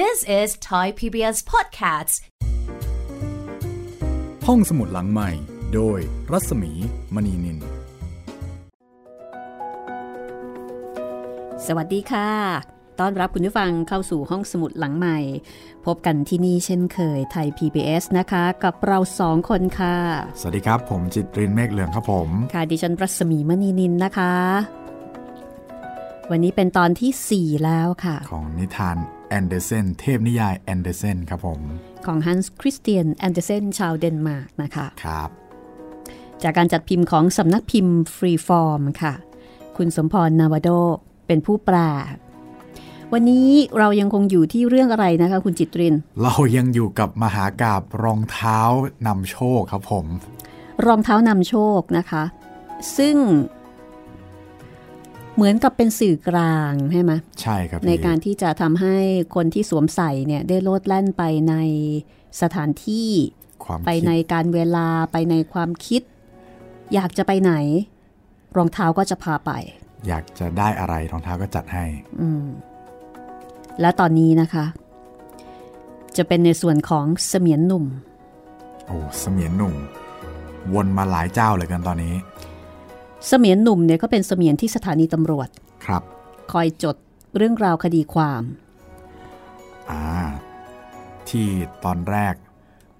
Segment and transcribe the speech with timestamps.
[0.00, 2.14] This is Thai PBS Podcasts
[4.46, 5.30] ห้องสมุดหลังใหม่
[5.74, 5.98] โดย
[6.32, 6.72] รัศมี
[7.14, 7.58] มณีนิน
[11.66, 12.30] สวัสดีค่ะ
[13.00, 15.18] ต้อนรับคุณผู้ฟังเข้าสู่ห้องสมุดหลังใหม่
[15.86, 19.96] พบกันที่นี่เช่นเคยไทย PBS นะคะ กับเราสองคนค่ะ
[20.40, 24.34] สวัสดีครับ ผมจิตรินเมฆเหลืองครับผม ค่ะดิฉันรัศมีมณีนินนะคะ
[26.30, 28.98] วันนี้เป็นตอนที่ 4 แล้วค่ะ ของนิทาน
[29.32, 31.60] แอนเดอร์เซนเทพนิยายแอนเดอร์เซนครับผม
[32.06, 35.30] ของฮันส์คริสเตียนแอนเดอร์เซนชาวเดนมาร์กนะคะ ครับ
[36.42, 39.14] จากการจัดพิมพ์ของสำนักพิมพ์ฟรีฟอร์มค่ะ
[39.76, 40.68] คุณสมพรนาวาโด
[41.26, 41.76] เป็นผู้แปล
[43.12, 48.60] วันนี้เรายังคงอยู่ที่เรื่องอะไรนะคะ คุณจิตริน เรายังอยู่กับมหากาพย์รองเท้า
[49.06, 50.06] นำโชคครับผม
[50.86, 52.24] รองเท้านำโชคนะคะ
[52.96, 53.16] ซึ่ง
[55.36, 58.96] เหมือนกับเป็นสื่อกลางใช่ไหมใช่ครับพี่ในการที่จะทำให้
[59.34, 61.54] คนที่สวมใส่เนี่ยได้โลดแล่นไปใน
[62.42, 63.08] สถานที่
[63.64, 66.02] ความไปคิดในการเวลาไปในความคิด
[66.94, 67.52] อยากจะไปไหน
[68.56, 69.50] รองเท้าก็จะพาไป
[70.08, 71.84] อยากจะได้อะไรรองเท้าก็จัดให้
[72.20, 72.44] อืม
[73.80, 74.64] และตอนนี้นะคะ
[76.16, 77.84] จะเป็นในส่วนของเสมียนหนุ่ม
[78.86, 79.74] โอ้เสมียนหนุ่ม
[80.74, 82.14] วนมาหลายเจ้าเลยกันตอนนี้
[83.28, 85.48] เสมียนหนุ่มเนี่ยก็เป็นเสมียนที่สถานีตำรวจ
[85.86, 86.02] ครับ
[86.52, 86.96] คอยจด
[87.36, 88.42] เรื่องราวคดีความ
[89.90, 90.04] อ่า
[91.28, 91.46] ที่
[91.84, 92.34] ตอนแรก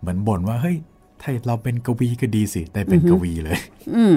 [0.01, 0.77] เหมือนบ่นว่าเฮ้ย
[1.21, 3.59] ถ้าเราเป็นกวีก็ดีสิได้เป็นกวีเลย
[3.95, 4.15] อืม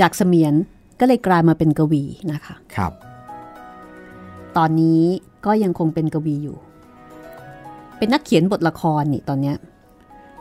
[0.00, 0.54] จากเสมียน
[1.00, 2.92] ก็เลยกลายมาเป็นกวีนะคะ ครับ
[4.56, 5.02] ตอนนี้
[5.46, 6.56] ก็ยังคงเป็นกวีอยู่
[7.98, 9.56] เป็นนักเขียนบทละครนี่ตอนเนี้ย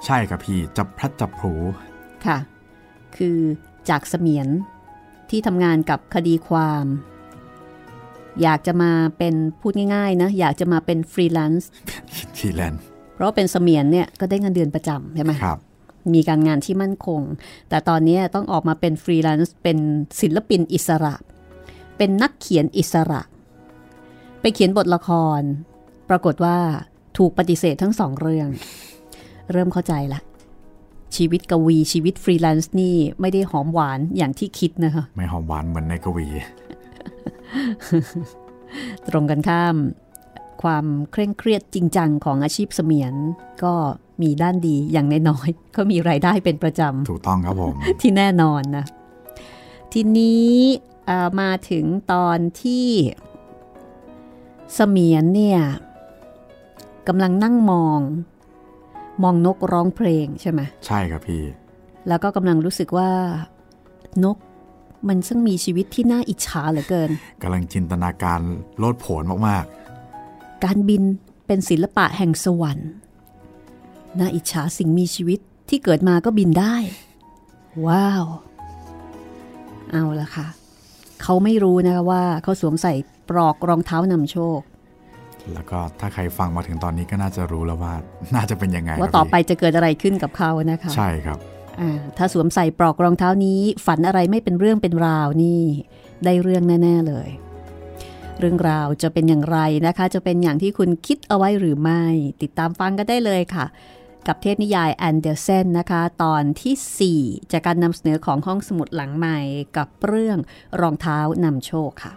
[0.05, 1.53] ใช่ครับพี่จับพลัดจับผลู
[2.25, 2.37] ค่ะ
[3.17, 3.37] คือ
[3.89, 4.47] จากเสมียน
[5.31, 6.85] ที่ทำงานกับคดีความ
[8.41, 11.69] อยากจะมาเป็นพูดง่ายๆนะ อยากจะมาเป็นฟรีแลนซ์
[12.37, 12.81] ทีแลนด์
[13.13, 15.59] เพราะว่าเป็นเสมียนเนี่ยก็ได้เงินเดือนประจำใช่ไหมครับ
[16.13, 17.21] มีการงานที่มั่นคง
[17.69, 19.77] แต่ตอนนี้ต้องออกมาเป็นฟรีแลนซ์เป็น
[20.21, 21.15] ศิลปินอิสระ
[21.97, 23.21] เป็นนักเขียนอิสระ
[24.41, 25.41] ไปเขียนบทละคร
[26.09, 26.57] ปรากฏว่า
[27.17, 28.47] ถูกปฏิเสธทั้งสองเรื่อง
[29.51, 30.19] เริ่มเข้าใจละ
[31.15, 36.27] ชีวิตกวี ชีวิตฟรีแลนซ์นี่ไม่ได้หอมหวานอย่างที่คิดนะคะ ไม่หอมหวานเหมือนในกวี
[39.07, 39.75] ตรงกันข้าม
[40.63, 43.13] ความเคร่งเครียดจริงจังของอาชีพเสมียน
[43.63, 43.73] ก็
[44.21, 48.85] มีด้านดีอย่างน้อยๆก็มีรายได้เป็นประจำ ถูกต้องครับผม ที่แน่นอนนะ
[49.93, 50.49] ทีนี้
[51.05, 52.87] เอ่อมาถึงตอนที่
[54.75, 55.61] เสมียนเนี่ย
[57.07, 57.99] กำลังนั่งมอง
[59.23, 61.43] มองนกร้องเพลงใช่ไหมใช่ครับพี่
[62.07, 63.09] แล้วก็กำลังรู้สึกว่า
[64.23, 64.37] นก
[65.07, 67.09] มันช่างมีชีวิตที่น่าอิจฉาเหลือเกิน
[67.41, 68.41] กำลังจินตนาการ
[68.77, 69.65] โลดโผนมาก
[70.63, 71.03] การบิน
[71.47, 72.91] เป็นศิลปะแห่งสวรรค์
[74.19, 75.39] น่าอิจฉาสิ่งมีชีวิต
[75.69, 76.75] ที่เกิดมาก็บินได้
[77.85, 78.25] ว้าว
[79.91, 80.47] เอาละค่ะ
[81.21, 82.93] เขาไม่รู้นะคะว่าเขาสวมใส่
[83.29, 84.70] ปลอกรองเท้านำโชคๆ
[85.53, 87.93] แล้วก็ถ้าใครฟังมาถึงตอนนี้ก็น่าจะรู้แล้วว่า
[88.35, 91.39] น่าจะเป็นยังไง ว่าครับต่อไปพี่จะเกิดอะไรขึ้นกับเขานะคะ ใช่ครับ
[91.79, 95.61] อ่าถ้าสวมใส่ปลอกรองเท้านี้ ฝันอะไรไม่เป็นเรื่องเป็นราวนี่
[96.25, 97.29] ได้เรื่องแน่ ๆเลย
[98.39, 99.57] เรื่องราวจะเป็นอย่างไร
[99.87, 102.03] นะคะ จะเป็นอย่างที่คุณคิดเอาไว้หรือไม่
[102.41, 103.65] ติดตามฟังกันได้เลยค่ะ
[104.27, 109.39] กับเทพนิยายแอนเดอร์เซนนะคะ ตอนทีสี่4 จากการนำเสนอของห้องสมุดหลังใหม่
[109.77, 110.37] กับเรื่อง
[110.81, 112.13] รองเท้านำโชคค่ะ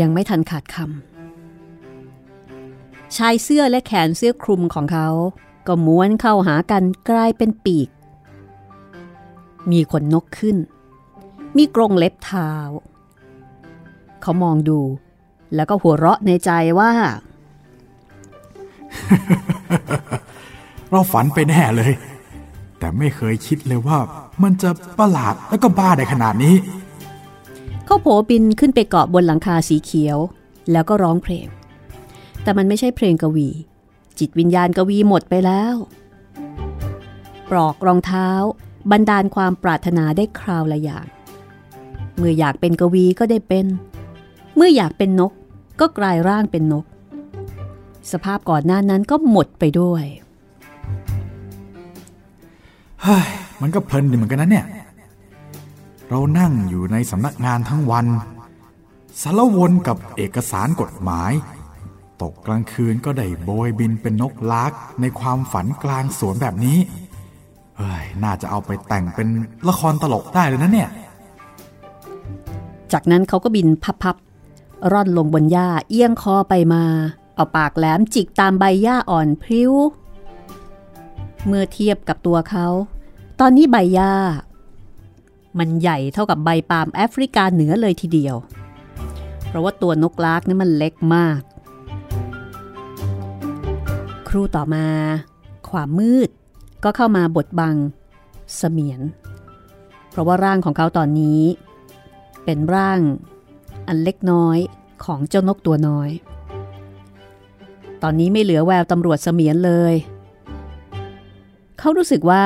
[0.00, 0.84] ยังไม่ทันขาดคำ
[3.16, 5.08] ชายเสื้อและแขนเสื้อคลุมของเขา
[5.66, 7.88] ก็ม้วนเข้าหากันกลายเป็นปีก
[9.70, 10.56] มีขนนกขึ้น
[11.56, 12.50] มีกรงเล็บเท้า
[14.22, 14.80] เขามองดู
[15.54, 16.92] แล้วก็หัวเราะในใจว่า
[20.90, 21.92] เราฝันไปแน่เลย
[22.78, 23.98] แต่ไม่เคยคิดเลยว่า
[24.42, 26.54] มันจะประหลาดแล้วก็บ้าได้ขนาดนี้
[27.90, 30.18] เขาโผบินขึ้นไปเกาะบนหลังคาสีเขียว
[30.72, 31.46] แล้วก็ร้องเพลง
[32.42, 33.48] แต่มันไม่ใช่เพลงกวี
[34.18, 35.74] จิตวิญญาณกวีหมดไปแล้ว
[37.50, 38.28] ปลอกรองเท้า
[38.90, 41.06] บันดาลความปรารถนาได้คราวละอย่าง
[42.16, 43.66] เมื่ออยากเป็นกวีก็ได้เป็น
[44.56, 45.32] เมื่ออยากเป็นนก
[45.80, 46.84] ก็กลายร่างเป็นนก
[48.12, 50.04] สภาพก่อนหน้านั้นก็หมดไปด้วย
[53.02, 53.28] เฮ้ย
[53.60, 54.66] มันก็เพลินดีเหมือนกันนะเนี่ย
[56.10, 58.06] เรานั่งอยู่ในสำนักงานทั้งวัน
[59.22, 61.32] สารวนกับเอกสารกฎหมาย
[62.22, 66.78] ตกกลางคืนก็ได้โบยบินเป็นนกลักในความฝันกลางสวนแบบนี้
[67.76, 69.28] เฮ้ย น่าจะเอาไปแต่งเป็น
[69.68, 70.90] ละครตลกได้เลยนะเนี่ย
[72.92, 73.68] จากนั้นเขาก็บิน
[74.02, 76.84] พับๆ ร่อนลงบนหญ้าเอียงคอไปมา
[77.34, 79.72] เอาปากแหลมจิกตามใบหญ้าอ่อนพริ้ว
[81.46, 82.66] เมื่อเทียบกับตัวเขา
[83.40, 84.12] ตอนนี้ใบหญ้า
[85.58, 88.36] มันใหญ่เท่ากับใบปาล์มแอฟริกาเหนือเลยทีเดียว
[89.46, 91.40] เพราะว่าตัวนกลากนี่มันเล็กมาก
[94.28, 94.86] ครู่ต่อมา
[95.70, 96.28] ความมืด
[96.84, 97.76] ก็เข้ามาบดบัง
[98.56, 99.00] เสมียน
[100.10, 101.40] เพราะว่าร่างของเขาตอนนี้
[102.44, 103.00] เป็นร่าง
[103.88, 104.58] อันเล็กน้อย
[105.04, 106.10] ของเจ้านกตัวน้อย
[108.02, 109.94] ตอนนี้ไม่เหลือแววตำรวจเสมียนเลย
[111.78, 112.44] เขารู้สึกว่า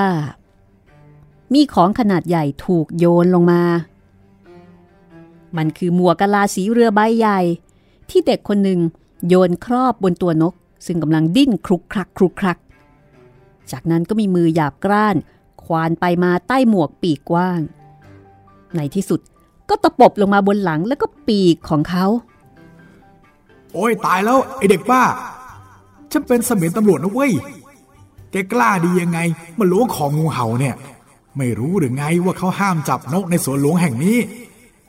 [1.55, 3.63] มีของขนาดใหญ่ถูกโยนลงมา
[5.57, 7.41] มันคือหมวกกะลาสีเรือใบใหญ่
[8.11, 8.81] ที่เด็กคนหนึ่ง
[9.29, 10.55] โยนครอบบนตัวนก
[10.87, 12.59] ซึ่งกำลังดิ้นครุกครักครุกครัก
[13.71, 15.17] จากนั้นก็มีมือหยาบกร้าน
[15.65, 17.61] ควานไปมาใต้หมวกปีกกว้าง
[18.77, 19.21] ในที่สุด
[19.69, 22.07] ก็ตะปบลงมาบนหลังแล้วก็ปีกของเขา
[23.73, 25.03] โอ้ยตายแล้ว ไอเด็กบ้า
[26.13, 27.33] ฉันเป็นเสมียนตำรวจนะเว้ย
[28.31, 29.19] แกกล้าดียังไง
[29.59, 30.75] มาล้วงของงูเห่าเนี่ย
[31.39, 34.19] ไม่รู้หรือไงว่าเขาห้ามจับนกในสวนหลวงแห่งนี้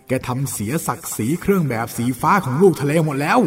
[0.07, 3.39] แกทำเสียศักดิ์ศรีเครื่องแบบสีฟ้าของลูกทะเลหมดแล้ว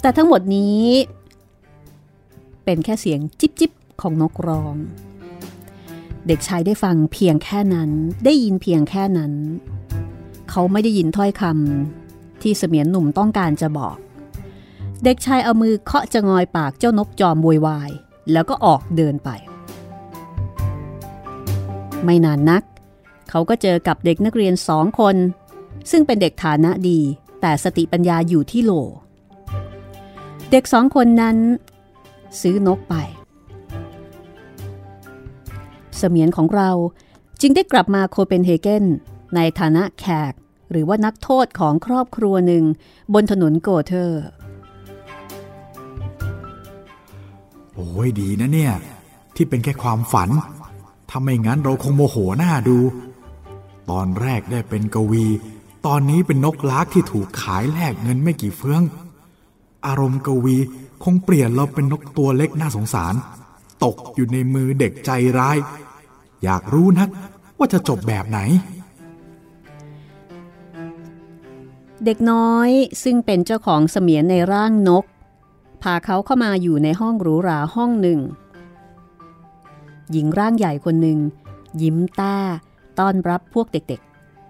[0.00, 0.84] แต่ทั้งหมดนี้
[2.64, 4.76] เป็นแค่เสียงจิบจิบของนกร้อง
[6.26, 7.90] เด็กชายได้ฟังเพียงแค่นั้น
[8.24, 9.32] ได้ยินเพียงแค่นั้น
[10.50, 13.96] เขาไม่ได้ยินถ้อยคำที่เสมียนหนุ่มต้องการจะบอก
[15.04, 17.90] เด็กชายเอามือเคาะจะงอยปากเจ้านกจอมวยวาย
[18.32, 19.30] แล้วก็ออกเดินไป
[22.04, 22.62] ไม่นานนัก
[23.30, 25.16] เขาก็เจอกับเด็กนักเรียนสองคน
[25.90, 27.00] ซึ่งเป็นเด็กฐานะดี
[27.40, 28.72] แต่สติปัญญาอยู่ที่โหล
[30.50, 31.36] เด็กสองคนนั้น
[32.40, 32.94] ซื้อนกไป
[35.96, 36.70] เสมียนของเรา
[37.40, 38.84] จึงได้กลับมาโคเปนเฮเกน
[39.34, 40.32] ในฐานะแขก
[40.70, 42.64] หรือว่านักโทษของครอบครัวหนึ่ง
[43.14, 44.22] บนถนนโกเทอร์
[47.74, 48.74] โอ้ยดีนะเนี่ย
[49.36, 50.30] ที่เป็นแค่ความฝัน
[51.18, 52.78] ถ้าไม่งั้นเราคงโมโหหน้าดู
[53.90, 55.26] ตอนแรกได้เป็นกวี
[55.86, 58.82] ตอนนี้เป็นนกล้ากที่ถูกขายแลกเงินไม่กี่เฟือง
[59.86, 60.56] อารมณ์กวี
[61.04, 63.14] คงเปลี่ยนเราเป็นนกตัวเล็กน่าสงสาร
[63.84, 65.56] ตกอยู่ในมือเด็กใจร้าย
[66.44, 67.08] อยากรู้นัก
[67.58, 68.38] ว่าจะจบแบบไหน
[72.04, 72.70] เด็กน้อย
[73.02, 75.04] ซึ่งเป็นเจ้าของเสมียนในร่างนก
[75.82, 78.20] พาเขาเข้ามาอยู่ในห้องหรูหราห้องหนึ่ง
[80.12, 81.18] หญิงร่างใหญ่คนหนึ่ง
[81.82, 82.36] ยิ้มต้า
[82.98, 84.00] ต้อนรับพวกเด็ก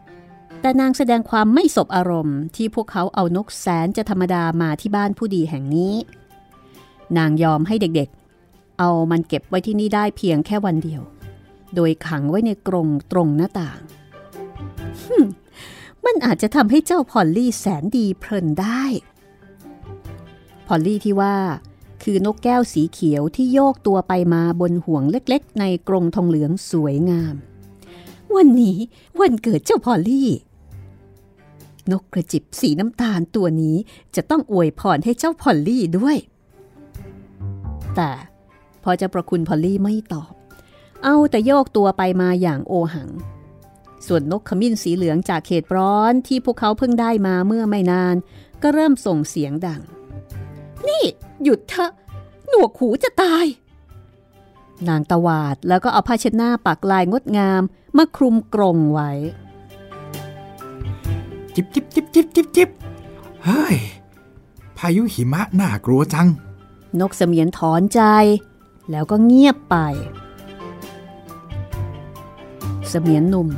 [0.05, 5.94] ๆ แต่นางแสดงความไม่สบอารมณ์ที่พวกเขาเอานกแสนจะธรรมดามาที่บ้านผู้ดีแห่งนี้
[7.17, 11.03] นางยอมให้เด็กๆ เอามันเก็บไว้ที่นี่ได้เพียงแค่วันเดียว
[11.75, 13.81] โดยขังไว้ในกรงตรงหน้าต่าง
[16.05, 18.82] มันอาจจะทำให้เจ้าพอลลี่แสนดีเพลินได้
[20.67, 21.37] พอลลี่ที่ว่า
[22.08, 27.35] คือนกแก้วสีเขียวที่โยกตัวไปมาบนห่วงเล็กๆ ในกรงทองเหลืองสวยงาม
[28.37, 28.79] วันนี้
[29.20, 30.31] วันเกิดเจ้าพอลลี่
[31.93, 33.76] นกกระจิบสีน้ำตาลตัวนี้
[34.17, 36.17] จะต้องอวยพรให้เจ้าพอลลี่ด้วย
[37.97, 38.11] แต่
[38.82, 40.32] พ่อเจ้าประคุณพอลลี่ไม่ตอบ
[41.03, 43.11] เอาแต่โยกตัวไปมาอย่างโอหัง
[44.06, 48.17] ส่วนนกขมิ้นสีเหลืองจากเขตร้อนที่พวกเขาเพิ่งได้มาเมื่อไม่นาน
[48.63, 49.82] ก็เริ่มส่งเสียงดัง
[50.89, 51.05] นี่
[51.43, 51.93] หยุดเถอะ
[52.48, 53.46] หนวกหูจะตาย
[54.88, 57.62] นางตวาดแล้วก็เอาผ้าเช็ดหน้าปักลายงดงาม
[57.96, 59.10] มาคลุมกรงไว้
[61.55, 62.69] จิบจิบจิบจิบจิบจิบ
[63.44, 63.76] เฮ้ย
[64.78, 66.28] พายุหิมะน่ากลัวจัง
[67.00, 68.00] นกเสมียนถอนใจ
[68.90, 69.76] แล้วก็เงียบไป
[72.88, 73.48] เสมียนหนุ่ม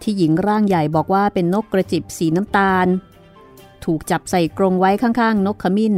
[0.00, 2.86] ที่หญิงร่างใหญ่บอกว่าเป็นนกกระจิบสีน้ำตาล
[3.84, 5.94] ถูกจับใส่กรงไว้ข้างๆ นกขมิ้น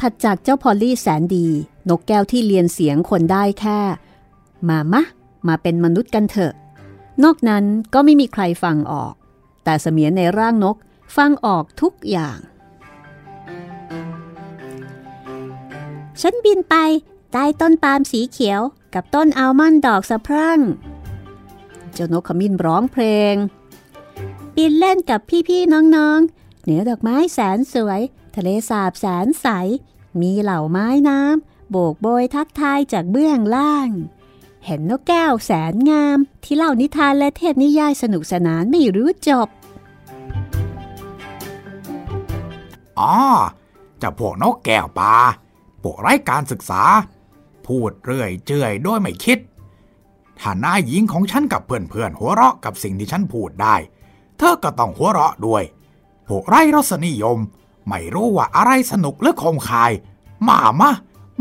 [0.00, 1.46] ถัดจากเจ้าพอลลี่แสนดี
[1.88, 3.80] นกแก้วที่เรียนเสียงคนได้แค่
[4.68, 5.02] มามะ
[5.48, 6.52] มาเป็นมนุษย์กันเถอะ
[7.24, 9.14] นอกนั้นก็ไม่มีใครฟังออก
[9.64, 10.76] แต่เสมียนในร่างนก
[11.16, 12.38] ฟังออกทุกอย่าง
[16.20, 16.74] ฉันบินไป
[17.32, 18.60] ใต้ต้นปาล์มสีเขียว
[18.94, 20.60] กับต้นอัลมอนด์ดอกสะพรั่ง
[21.92, 23.34] เจ้านกขมิ้นร้องเพลง
[24.56, 28.00] บินเล่นกับพี่ๆน้องๆ เหนือดอกไม้แสนสวย
[28.36, 29.46] ทะเลสาบแสนใส
[30.20, 33.90] มีเหล่าไม้น้ำโบกโบยทักทายจากเบื้องล่าง
[34.64, 39.48] เห็นนกแก้วแสนงาม ที่เล่านิทานและเทศนิยายสนุกสนานไม่รู้จบ
[42.98, 43.14] อ๋อ
[44.02, 45.14] จะพวกนกแก้วป่า
[45.82, 46.82] พวกไร้การศึกษา
[47.66, 49.38] พูดเรื่อยเจื่อยโดยไม่คิด
[50.38, 53.76] ถ้านายหญิงของฉันกับเพื่อนๆหัวเราะกับสิ่งที่ฉันพูดได้
[54.38, 55.62] เธอก็ต้องหัวเราะด้วย
[56.28, 57.38] พวกไร้รสนิยม
[57.88, 59.92] ไม่รู้ว่าอะไรสนุกหรือคมคาย
[60.48, 60.90] มามา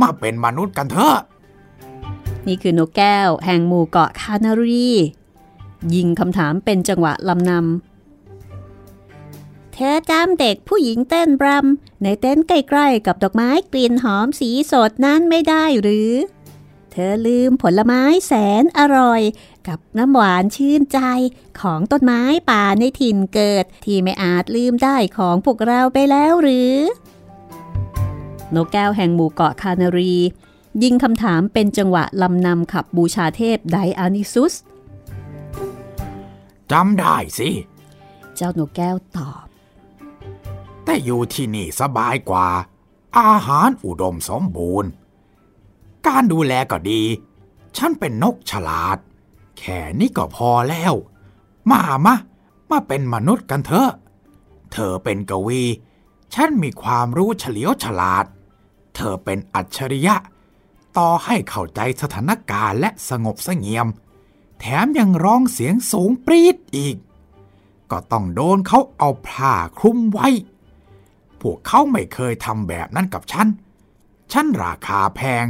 [0.01, 1.17] มาเป็นมนุษย์กันเถอะ
[2.47, 4.89] นี่คือนกแก้ว แห่งหมู่เกาะคานารี
[5.95, 11.65] ยิงคำถามเป็นจังหวะลำนำ เธอจำเด็กผู้หญิงเต้นบรัม
[12.03, 16.11] ในเต้นใกล้ๆกับดอกไม้กลิ่นหอมสีสดนั้นไม่ได้หรือ
[16.97, 19.21] เธอลืมผลไม้แสนอร่อย
[19.67, 20.99] กับน้ำหวานชื่นใจ
[21.61, 26.73] ของต้นไม้ป่าในถิ่นเกิด ที่ไม่อาจลืมได้ของพวกเราไปแล้วหรือ
[28.55, 30.15] นกแก้วแห่งหมู่เกาะคานารี
[30.83, 34.53] ยิงคำถามเป็นจังหวะลำนำขับบูชาเทพไดอานิซุส
[36.71, 37.49] จำได้สิ
[38.35, 39.45] เจ้านกแก้วตอบ
[40.85, 42.47] แต่อยู่ที่นี่สบายกว่า
[43.19, 44.91] อาหารอุดมสมบูรณ์
[46.07, 47.01] การดูแลก็ดี
[47.77, 48.97] ฉันเป็นนกฉลาด
[49.57, 50.93] แค่นี้ก็พอแล้ว
[51.69, 52.15] มามา
[52.69, 53.91] มาเป็นมนุษย์กันเถอะ
[54.71, 55.63] เธอเป็นกวี
[56.33, 58.25] ฉันมีความรู้เฉลียวฉลาด
[58.95, 60.15] เธอเป็นอัจฉริยะ
[60.97, 63.87] ต่อให้เข้าใจสถานการณ์และสงบเสงี่ยม
[64.59, 66.95] แถมยังร้องเสียงสูงปรีดอีก
[67.91, 70.27] ก็ต้องโดนเขาเอาผ้าคลุมไว้
[71.41, 73.47] พวกเขาไม่เคยทำแบบนั้นกับฉัน
[74.31, 75.45] ฉันราคาแพง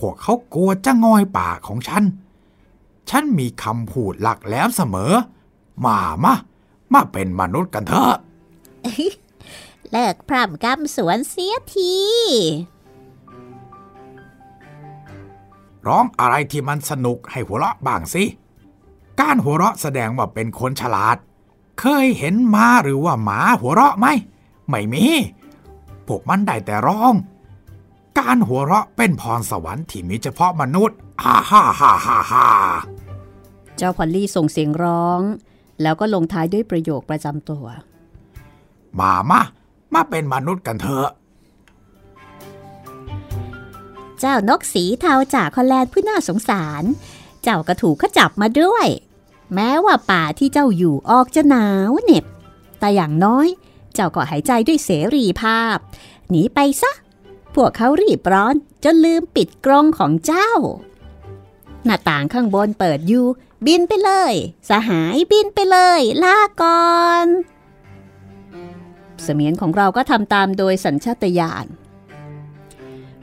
[0.00, 2.04] พวกเขากลัวจะงอยปากของฉัน
[3.10, 5.12] ฉันมีคำพูดหลักแหลมเสมอ
[5.84, 6.34] มามา
[6.92, 8.14] มาเป็นมนุษย์กันเถอะ
[9.90, 11.94] เลิกพร่ำกำสวนเสียที
[15.86, 18.24] ร้องอะไรที่มันสนุกให้หัวเราะบ้างสิ
[19.20, 21.16] การหัวเราะแสดงว่าเป็นคนฉลาด
[21.80, 24.06] เคยเห็นม้าหรือว่าหมาหัวเราะไหม
[24.68, 25.04] ไม่มี
[26.06, 27.14] พวกมันได้แต่ร้อง
[28.18, 32.46] การหัวเราะเป็นพรสวรรค์ที่มีเฉพาะมนุษย์ฮ่าฮ่าฮ่าฮ่าฮ่า
[33.76, 35.20] เจ้าพอลลี่ส่งเสียงร้อง
[35.82, 37.64] แล้วก็ลงท้ายด้วยประโยคประจำตัว
[38.98, 39.40] มามา
[39.94, 41.08] มาเป็นมนุษย์กันเถอะ
[44.20, 46.84] เจ้านกสีเทาจากฮอลแลนด์ผู้น่าสงสาร
[47.42, 48.86] เจ้าก็ถูกเขาจับมาด้วย
[49.54, 52.24] แม้ว่าป่าที่เจ้าอยู่ออกจะหนาวเหน็บ
[52.80, 53.48] แต่อย่างน้อย
[53.94, 55.76] เจ้าก็หายใจด้วยเสรีภาพ
[56.30, 56.92] หนีไปซะ
[57.54, 58.54] พวกเขารีบร้อน
[58.84, 60.52] จนลืมปิดกรงของเจ้า
[61.84, 63.26] หน้าต่างข้างบนเปิดอยู่
[63.66, 64.34] บินไปเลย
[64.68, 66.90] สหายบินไปเลย ลาก่อ
[67.24, 67.26] น
[69.22, 71.66] เสมียนของเราก็ทำตามโดยสัญชาตญาณ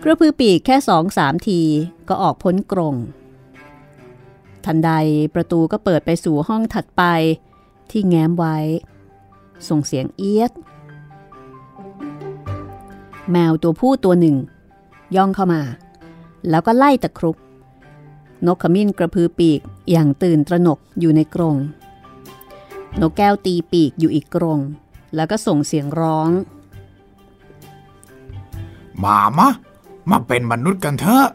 [0.03, 1.61] กระพือปีกแค่สองสามที
[2.09, 2.95] ก็ออกพ้นกรง
[4.65, 4.91] ทันใด
[5.33, 7.03] ประตูก็เปิดไปสู่ห้องถัดไป
[7.91, 8.57] ที่แง้มไว้
[9.67, 10.51] ส่งเสียงเอียด
[13.31, 14.35] แมวตัวผู้ตัวหนึ่ง
[15.15, 15.61] ย่องเข้ามา
[16.49, 17.37] แล้วก็ไล่ตะครุบ
[18.45, 19.59] นกขมิ้นกระพือปีก
[19.91, 21.55] อย่างตื่นตระหนกอยู่ในกรง
[23.01, 24.59] นกแก้วตีปีกอยู่อีกกรง
[25.15, 26.29] แล้วก็ส่งเสียงร้อง
[29.03, 29.47] มามา
[30.09, 31.27] มาเป็นมนุษย์กันเถอะ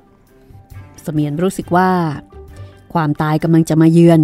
[1.03, 1.91] เสมียนรู้สึกว่า
[2.93, 4.21] ความตายกำลังจะมาเยือน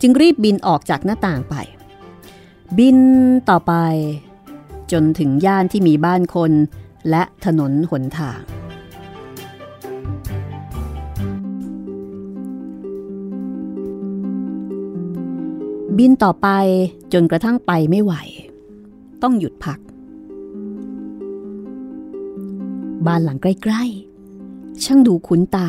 [0.00, 1.54] จึงรีบบินออกจากหน้าต่างไป
[2.78, 2.98] บิน
[3.50, 3.74] ต่อไป
[4.92, 6.52] จนถึงย่านที่มีบ้านคน
[7.10, 8.40] และถนนหนทาง
[15.98, 16.48] บินต่อไป
[17.12, 18.12] จนกระทั่งไปไม่ไหว
[19.22, 19.78] ต้องหยุดพัก
[23.06, 25.68] บ้านหลังใกล้ๆ ช่างดูคุ้นตา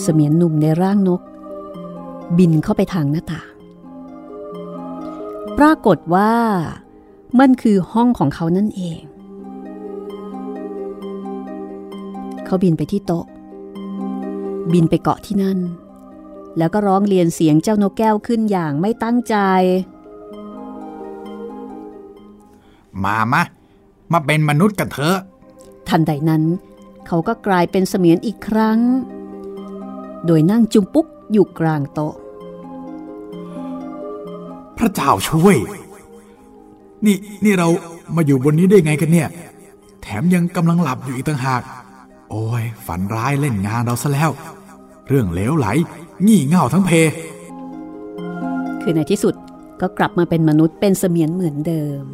[0.00, 1.22] เสมียนหนุ่มในร่างนก
[2.38, 3.50] บินเข้าไปทางหน้าต่าง
[5.58, 6.32] ปรากฏว่า
[7.40, 9.00] มันคือห้องของเขานั่นเอง
[12.44, 13.26] เขาบินไปที่โต๊ะ
[14.72, 15.58] บินไปเกาะที่นั่น
[16.58, 19.36] แล้วก็ร้องเรียนเสียงเจ้านกแก้วขึ้นอย่างไม่ตั้งใจ
[23.04, 23.42] มามา
[24.12, 25.18] มาเป็นมนุษย์กันเถอะ
[25.88, 26.42] ทันใดนั้น
[27.06, 28.78] เขาก็กลายเป็นเสมียนอีกครั้ง
[30.26, 32.14] โดยนั่งจุมปุ๊กอยู่กลางโต๊ะ
[34.78, 35.56] พระเจ้าช่วย
[37.06, 37.68] นี่นี่เรา
[38.16, 39.28] มาอยู่บนนี้ได้ไงกันเนี่ย
[40.02, 41.62] แถมยังกำลังหลับอยู่อีกต่างหาก
[42.30, 44.30] โอ้ย ฝันร้ายเล่นงานเราซะแล้ว
[45.08, 45.66] เรื่องเลวไหล
[46.26, 46.90] งี่เง่าทั้งเพ
[48.82, 49.34] คือในที่สุด
[49.80, 52.04] ก็กลับมาเป็นมนุษย์เป็นเสมียนเหมือนเดิม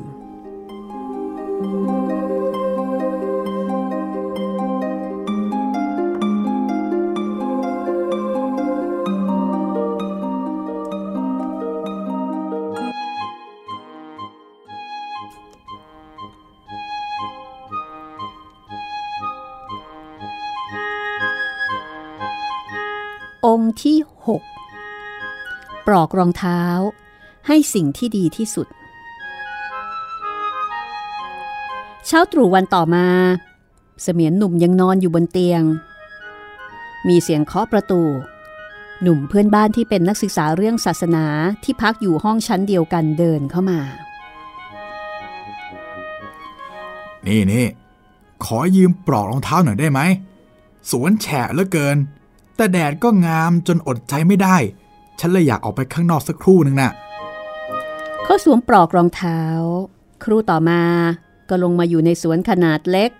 [25.88, 26.62] ปลอกรองเท้า
[27.47, 28.66] ให้สิ่งที่ดีที่สุด
[32.07, 33.07] เช้าตรู่วันต่อมา
[34.02, 35.62] เสมียนหนุ่มยังนอนอยู่บนเตียง
[37.09, 38.02] มีเสียงเคาะประตู
[39.02, 41.26] หนุ่มเพื่อนบ้านที่เป็นนักศึกษาเรื่องศาสนา
[41.64, 43.80] ที่พักอยู่ห้องชั้นเดียวกันเดินเข้ามา
[47.26, 47.66] นี่นี่
[48.45, 50.00] ขอยืมปลอกรองเท้าหน่อยได้ไหม
[50.90, 51.97] สวนแฉะเหลือเกิน
[52.57, 54.57] แต่แดดก็งามจนอดใจไม่ได้
[55.20, 56.92] ฉันเลยอยากออกไปข้างนอกสักครู่นึงน่ะ
[58.25, 59.40] เขาสวมปลอกรองเท้า
[60.25, 60.82] ครู่ต่อมา
[61.48, 63.10] ก็ลงมาอยู่ในสวนขนาดเล็ก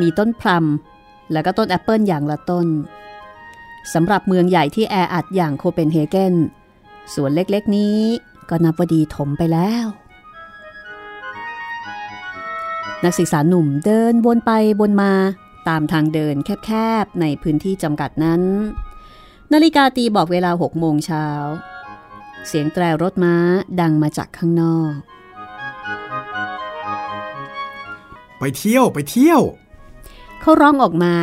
[0.00, 0.64] มีต้นพลัม
[1.32, 2.66] และก็ต้นแอปเปิลอย่างละต้น
[3.92, 6.34] สำหรับเมืองใหญ่ที่แออัดอย่างโคเปนเฮเกน
[7.14, 7.98] สวนเล็กๆนี้
[8.48, 9.86] ก็นับว่าดีถมไปแล้ว
[13.04, 15.12] นักศึกษาหนุ่มเดินวนไปบนมา
[15.68, 16.34] ตามทางเดิน
[16.64, 16.70] แค
[17.02, 18.42] บๆ ในพื้นที่จำกัดนั้น
[19.50, 21.26] นาฬิกาตีบอกเวลาหกโมงเช้า
[22.46, 23.36] เสียงแตรรถม้า
[23.80, 24.94] ดังมาจากข้างนอก
[28.38, 29.40] ไปเที่ยวไปเที่ยว
[30.40, 31.14] เขาร้องออกมา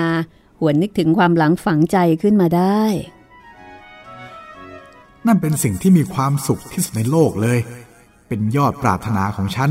[0.59, 2.83] หวนนึกถึงความหลังฝังใจขึ้นมาได้
[5.27, 7.59] นั่นเป็นสิ่งที่มีความสุขที่สุดในโลกเลย
[8.27, 9.69] เป็นยอดปรารถนาของฉัน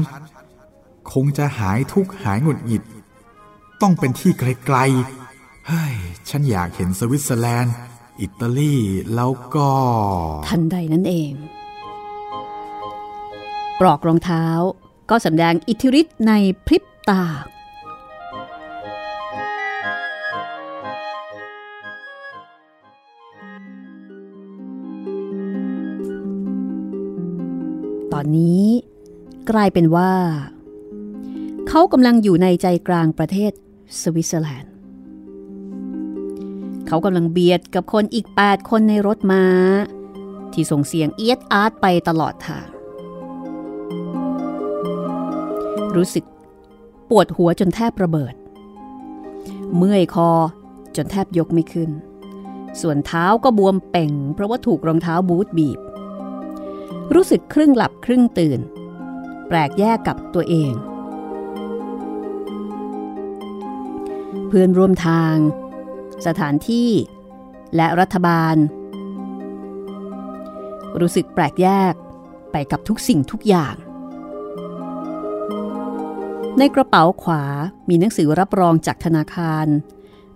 [1.12, 2.82] คงจะหายทุกข์หายหงุดหงิด
[3.80, 5.94] ต้องเป็นที่ไกลๆ เฮ้ย
[6.28, 7.74] ฉันอยากเห็นสวิตเซอร์แลนด์
[8.20, 8.76] อิตาลี
[9.14, 9.70] แล้วก็
[10.48, 11.32] ทันใดนั่นเอง
[13.80, 14.44] ปลอกรองเท้า
[15.10, 16.32] ก็สำแดงอิทธิฤทธิ์ใน
[16.66, 17.24] พริบตา
[28.12, 28.64] ตอนนี้
[29.50, 30.12] กลายเป็นว่า
[31.68, 33.52] เขากำลังอยู่ในใจกลางประเทศ
[34.00, 34.67] สวิตเซอร์แลนด์
[36.88, 39.44] เขากำลังเบียดกับคนอีก 8 คนในรถม้า
[40.52, 42.66] ที่ส่งเสียงเอียดอาร์ตไปตลอดทาง
[45.96, 46.24] รู้สึก
[47.08, 48.34] ปวดหัวจนแทบระเบิด
[49.76, 50.30] เมื่อยคอ
[50.96, 51.90] จนแทบยกไม่ขึ้น
[52.80, 55.78] ส่วนเท้าก็บวมเป่ง เพราะว่าถูกรองเท้าบูทบีบ
[57.14, 58.60] รู้สึกครึ่งหลับครึ่งตื่น
[59.48, 60.72] แปลกแยกกับตัวเอง
[64.48, 65.36] เพื่อนร่วมทาง
[66.26, 66.90] สถานที่
[67.76, 68.56] และรัฐบาล
[71.00, 71.94] รู้สึกแปลกแยก
[72.52, 73.74] ไปกับทุกสิ่งทุกอย่าง
[76.58, 77.44] ในกระเป๋าขวา
[77.88, 79.66] มีหนังสือรับรองจากธนาคาร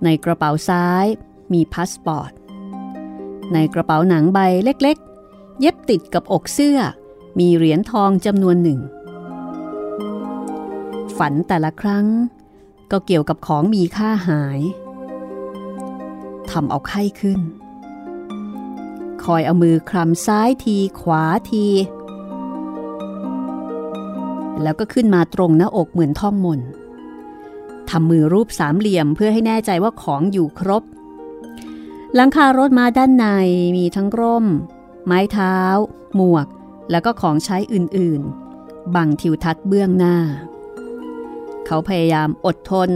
[0.04, 1.06] ในกระเป๋าซ้าย
[1.52, 2.32] มีพาสปอร์ต
[3.52, 6.78] ในกระเป๋าหนังใบเล็กๆ เย็บติดกับอกเสื้อ
[7.38, 8.80] มีเหรียญทองจำนวนหนึ่ง
[11.18, 12.06] ฝันแต่ละครั้ง
[12.90, 14.60] ก็เกี่ยวกับของมีค่าหาย
[16.52, 17.40] ทำเอาไข้ขึ้น
[19.24, 21.66] คอยเอามือคลำซ้ายทีขวาที
[24.62, 26.60] แล้วก็ขึ้นมาตรงหน้าอกเหมือนท่องมน
[27.90, 30.82] ทำมือรูปสามเหลี่ยมเพื่อให้แน่ใจว่าของอยู่ครบ
[32.14, 33.26] หลังคารถมาด้านใน
[33.76, 34.46] มีทั้งร่ม
[35.06, 35.56] ไม้เท้า
[36.16, 36.46] หมวก
[36.90, 40.16] แล้วก็ของใช้อื่นๆ บังทิวทัศน์เบื้องหน้า
[41.66, 42.90] เขาพยายามอดทน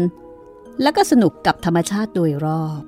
[0.83, 2.83] และก็สนุกกับธรรมชาติโดยรอบ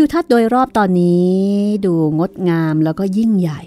[0.00, 1.32] ทิวทัศน์โดยรอบตอนนี้
[1.84, 3.60] ดูงดงามแล้วก็ยิ่งใหญ่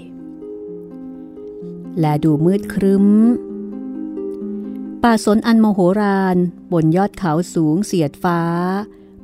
[2.00, 3.06] และดูมืดครึ้ม
[5.04, 6.38] ป่าสนอันโมโหราน
[6.72, 8.41] บนยอดเขาสูงเสียดฟ้า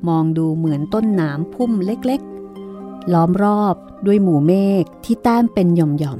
[0.08, 6.20] มองดูเหมือนต้นหนามพุ่มเล็กๆ ล้อมรอบด้วยหมู่เมฆที่แต้มเป็นหย่อม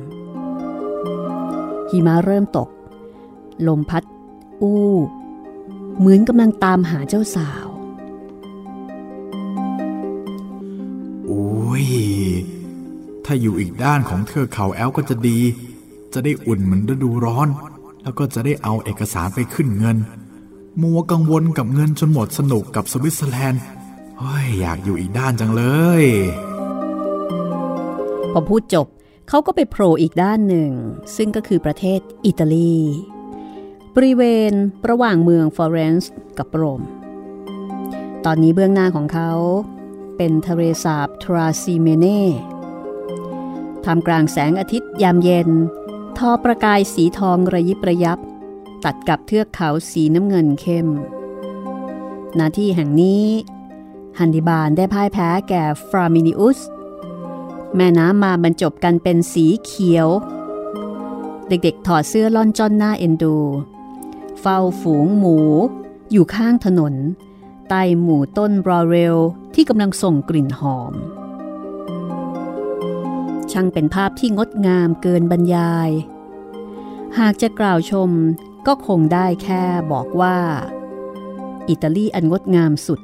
[0.96, 2.70] ๆหิมะเริ่มตก
[3.68, 4.04] ลมพัด
[4.62, 4.92] อู้
[5.98, 7.67] เหมือนกำลังตามหาเจ้าสาว
[13.30, 15.40] ถ้าอยู่อีกด้านของเทือกเขาแอลก็จะดี
[16.14, 17.48] จะได้อุ่นเหมือนฤดูร้อน
[18.04, 19.98] แล้วก็จะได้เอาเอกสารไปขึ้นเงิน
[20.82, 23.62] มัวกังวลกับเงินจนหมดสนุกกับสวิตเซอร์แลนด์
[24.20, 25.64] เฮ้ยอยากอยู่อีกด้านจังเล
[26.02, 26.04] ย
[28.32, 28.88] พอพูดจบ
[29.30, 30.72] เขาก็ไปโผล่อีกด้านหนึ่ง
[31.16, 32.76] ซึ่งก็คือประเทศอิตาลี
[33.96, 34.54] บริเวณ
[34.90, 36.82] ระหว่างเมืองฟลอเรนซ์กับโรม
[38.26, 39.32] ตอนนี้เบื้องหน้าของเขา
[40.18, 42.24] เป็นทะเลสาบทราซิเมเน่
[43.88, 45.50] ทำกลางแสงอาทิตย์ยามเย็น
[46.18, 48.20] ทอประกายสีทองระยิบระยับ
[48.84, 50.88] ตัดกับเทือกเขาสีน้ำเงินเข้ม
[52.38, 53.26] นาที่แห่งนี้
[54.18, 56.60] ฮันดิบาลได้พ่ายแพ้แก่ฟรามินิอุส
[57.76, 60.08] แม่น้ำมาบรรจบกันเป็นสีเขียว
[61.48, 63.38] เด็กๆถอดเสื้อล่อนจ้อนหน้าเอ็นดู
[64.40, 65.38] เฝ้าฝูงหมู
[66.12, 66.94] อยู่ข้างถนน
[67.70, 69.18] ใต้หมู่ต้นบรอเรล
[69.54, 70.94] ที่กำลังส่งกลิ่นหอม
[73.52, 75.90] ช่างเป็นภาพที่งดงามเกินบรรยาย
[77.20, 78.10] หากจะกล่าวชม
[78.68, 80.38] ก็คงได้แค่บอกว่า
[81.70, 83.00] อิตาลีอันงดงามสุด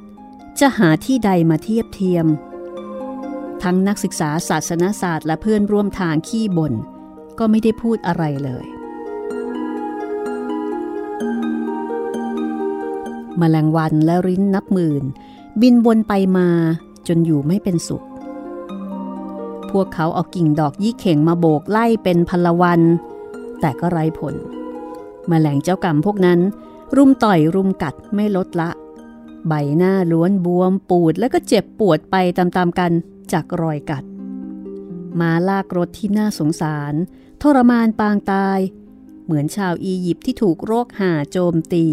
[0.60, 2.28] จะหาที่ใดมาเทียบเทียม
[3.64, 6.74] ทั้งนักศึกษาศาสนศาสตร์และเพื่อนร่วมทางขี้บ่น
[7.40, 8.66] ก็ไม่ได้พูดอะไรเลย
[13.40, 15.04] มแมลงวันและริ้นนับหมื่น
[15.62, 16.50] บินวนไปมา
[17.08, 18.04] จนอยู่ไม่เป็นสุข
[19.74, 22.82] พวกเขาเอากิ่งดอกยี่เข่งมาโบกไล่เป็นพลวัน
[23.62, 24.36] แต่ก็ไร้ผล
[25.30, 26.40] มแมลงเจ้ากรรมพวกนั้น
[26.96, 28.70] รุมต่อยรุมกัดไม่ลดละ
[29.48, 32.92] ใบหน้าล้วนบวมปูดแล้วก็เจ็บปวดไปตามๆกัน
[33.32, 34.04] จากรอยกัด
[35.20, 36.94] มาลากรถที่น่าสงสาร
[37.42, 38.60] ทรมานปางตาย
[39.26, 41.86] เหมือนชาวอียิปต์ที่ถูกโรคหาโจมตี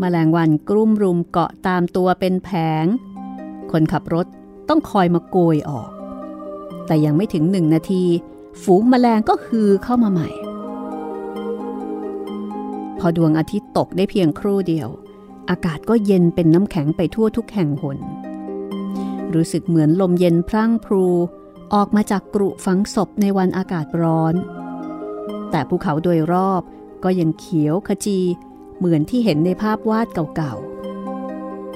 [0.00, 2.50] มแมลงวันกลุ่มรุมเกาะตามตัวเป็นแผ
[2.84, 2.86] ง
[3.72, 4.26] คนขับรถ
[4.68, 5.90] ต้องคอยมาโกยออก
[6.86, 8.04] แต่ยังไม่ถึงหนึ่งนาที
[8.62, 10.28] ฝูงแมลงก็ฮือเข้ามาใหม่
[12.98, 14.88] พอดวงอาทิตย์ตกได้เพียงครู่เดียว
[15.50, 17.98] อากาศก็เย็นเป็นน้ำแข็งไปทั่วทุกแห่งหน
[19.34, 21.06] รู้สึกเหมือนลมเย็นพรั่งพรู
[21.74, 24.34] ออกมาจากกรุฝังศพในวันอากาศร้อน
[25.50, 26.62] แต่ภูเขาโดยรอบ
[27.04, 28.20] ก็ยังเขียวขจี
[28.78, 30.54] เหมือนที่เห็นในภาพวาดเก่า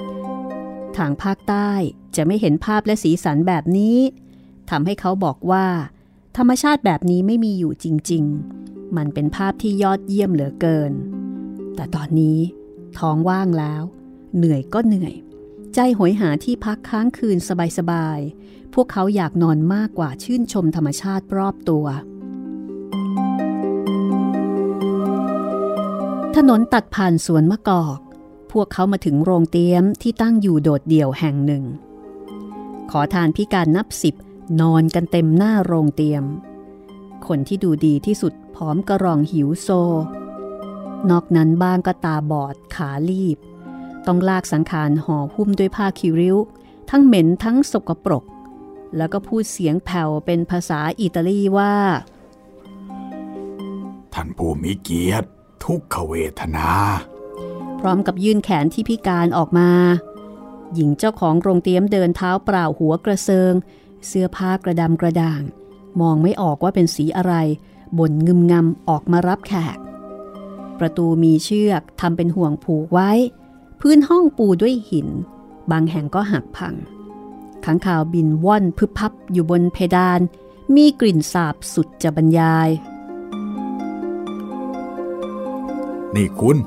[0.07, 1.71] ๆ ทางภาคใต้
[2.15, 3.97] จะไม่เห็นภาพและสีสันแบบนี้
[4.71, 5.65] ทำให้เขาบอกว่า
[6.37, 8.23] ธรรมชาติแบบนี้ไม่มีอยู่จริง
[8.61, 10.91] ๆ มันเป็นภาพที่ยอดเยี่ยมเหลือเกิน
[11.75, 12.39] แต่ตอนนี้
[12.97, 13.83] ท้องว่างแล้ว
[14.37, 15.13] เหนื่อยก็เหนื่อย
[15.73, 17.37] ใจหอยหาที่พักค้างคืน
[17.77, 21.85] สบายๆ พวกเขาอยากนอนมากกว่าชื่นชมธรรมชาติรอบตัว
[26.35, 27.99] ถนนตัดผ่านสวนมะกอก
[28.51, 31.63] พวกเขามาถึงโรงเตี้ยมที่ตั้งอยู่โดดเดี่ยวแห่งหนึ่ง
[32.91, 34.15] ขอทานพิการนับสิบ
[34.59, 36.23] นอนกันเต็มหน้าโรงเตียม
[37.27, 39.67] คนที่ดูดีที่สุดพร้อมกระรองหิวโซ
[41.09, 43.37] นอกนั้นบ้างก็ตาบอดขาลีบ
[44.07, 46.37] ต้องลากสังขารห่อหุ้มด้วยผ้าคิริ้ว
[46.89, 48.23] ทั้งเหม็นทั้งสกปรก
[48.97, 51.75] แล้วก็พูดเสียงแผ่วเป็นภาษาอิตาลีว่า
[54.13, 55.27] ท่านผู้มีเกียรติ
[55.63, 56.69] ทุกขเวทนา
[57.79, 59.69] พร้อมกับยื่นแขนที่พิการออกมา
[60.73, 63.53] หญิงเจ้าของโรงเตี๊ยมเดินเท้าเปล่าหัวกระเซิง
[64.07, 65.41] เสื้อผ้ากระดำกระด่าง
[66.01, 67.33] มองไม่ออกว่าเป็นสีอะไร
[67.97, 69.77] บ่นงึมงำออกมารับแขก
[70.79, 73.11] ประตูมีเชือกทำเป็นห่วงผูกไว้
[73.79, 75.07] พื้นห้องปูด้วยหิน
[75.71, 76.75] บางแห่งก็หักพัง
[77.65, 80.19] ขังข่าวบินว่อนพึบพับอยู่บนเพดาน
[80.75, 82.69] มีกลิ่นสาบสุดจะบรรยาย
[86.15, 86.57] นี่คุณ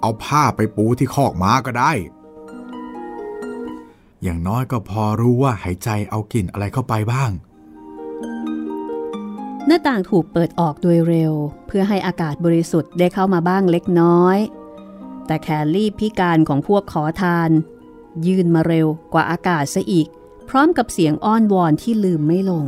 [0.00, 1.92] เอาผ้าไปปูที่คอกม้าก็ได้
[4.22, 7.30] อย่างน้อยก็พอรู้ว่าหายใจเอากลิ่นอะไรเข้าไปบ้าง
[9.66, 11.32] หน้าต่างถูกเปิดออกโดยเร็ว
[11.66, 14.38] เพื่อให้อากาศบริสุทธิ์ได้เข้ามาบ้างเล็กน้อย
[15.26, 17.50] แต่แคลรี่พิการของพวกขอทาน
[18.26, 20.08] ยื่นมาเร็วกว่าอากาศซะอีก
[20.48, 22.66] พร้อมกับเสียงอ้อนวอนที่ลืมไม่ลง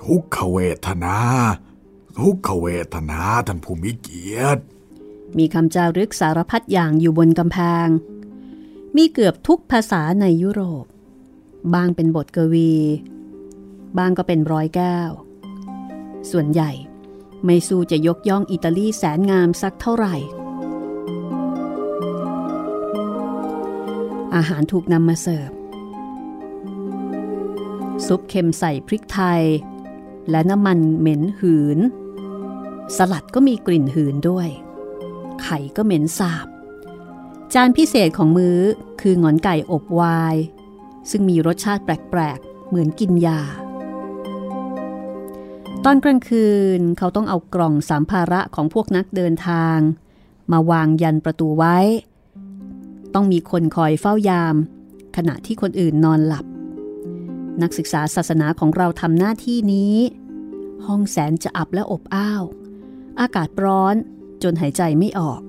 [0.00, 1.16] ทุกขเวทนา
[2.18, 4.62] ทุกขเวทนาท่านผู้มีเกียรติ
[5.38, 7.88] มีคำจารึกสารพัดอย่างอยู่บนกำแพง
[8.96, 10.84] มีเกือบทุกภาษาในยุโรป
[11.74, 12.72] บางเป็นบทกวี
[13.98, 15.10] บางก็เป็นร้อยแก้ว
[16.30, 16.70] ส่วนใหญ่
[17.44, 20.14] ไม่สู้จะยกย่องอิตาลีแสนงามสักเท่าไหร่
[24.34, 25.50] อาหารถูกนำมาเสิร์ฟ
[28.06, 29.42] ซุปเค็มใส่พริกไทย
[30.30, 31.78] และน้ำมันเหม็นหืน
[32.96, 34.48] สลัดก็มีกลิ่นหืนด้วย
[35.42, 36.46] ไข่ก็เหม็นสาบ
[37.54, 38.60] จานพิเศษของมื้อ
[39.00, 40.36] คือหงอนไก่อบวาย
[41.10, 43.40] ซึ่งมีรสชาติแปลกๆ เหมือนกินยา
[45.84, 46.46] ตอนกลางคื
[46.78, 49.78] นเขาต้องเอากล่องสามภาระของพวกนักเดินทาง
[50.52, 51.78] มาวางยันประตูไว้
[53.14, 54.56] ต้องมีคนคอยเฝ้ายาม
[55.16, 56.46] ขณะที่คนอื่นนอนหลับ
[57.62, 59.94] นักศึกษาศาสนาของเราทำหน้าที่นี้
[60.86, 62.42] ห้องแสนจะอับและอบอ้าว
[63.20, 63.94] อากาศร้อน
[64.42, 65.40] จนหายใจไม่ออก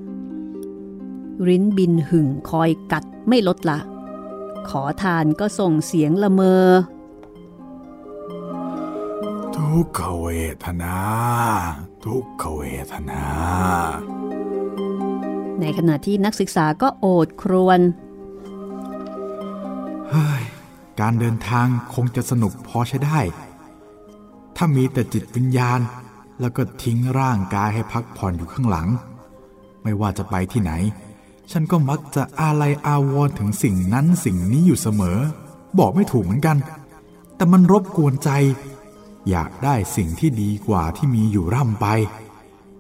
[1.48, 3.80] ริ้นบินหึ่งคอยกัดไม่ลดละ
[4.70, 6.68] ขอทานก็ส่งเสียงละเมอ
[9.56, 10.28] ทุกขเว
[10.66, 10.98] ทนา
[12.06, 13.24] ทุกขเวทนา
[15.60, 17.80] ในขณะที่นักศึกษาก็โอดครวญ
[20.10, 20.44] เฮ้ย
[21.00, 23.20] การเดินทางคงจะสนุกพอใช้ได้
[24.56, 25.80] ถ้ามีแต่จิตวิญญาณ
[26.42, 28.88] แล้วก็ทิ้งร่างกายให้พักผ่อนอยู่ข้างหลัง
[29.84, 30.72] ไม่ว่าจะไปที่ไหน
[31.52, 35.20] ฉันก็มักจะอาลัยอาวรถึงสิ่งนั้นสิ่งนี้อยู่เสมอ
[35.80, 36.58] บอกไม่ถูกเหมือนกัน
[37.36, 38.30] แต่มันรบกวนใจ
[39.30, 41.88] อยากได้สิ่งที่ดีกว่าที่มีอยู่ร่ำไป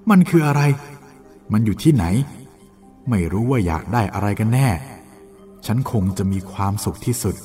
[0.10, 0.62] มันคืออะไร
[1.52, 2.06] มันอยู่ที่ไหน
[3.10, 4.69] ไม่รู้ว่าอยากได้อะไรกันแน่
[5.65, 7.36] ฉันคงจะมีความสุขที่สุด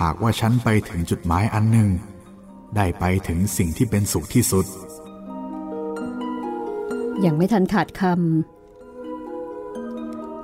[0.00, 1.88] หากว่าฉันไปถึงจุดหมายอันหนึ่ง
[2.76, 4.66] ได้ไปถึงสิ่งที่เป็นสุขที่สุด
[7.20, 8.53] อย่างไม่ทันขาดคำ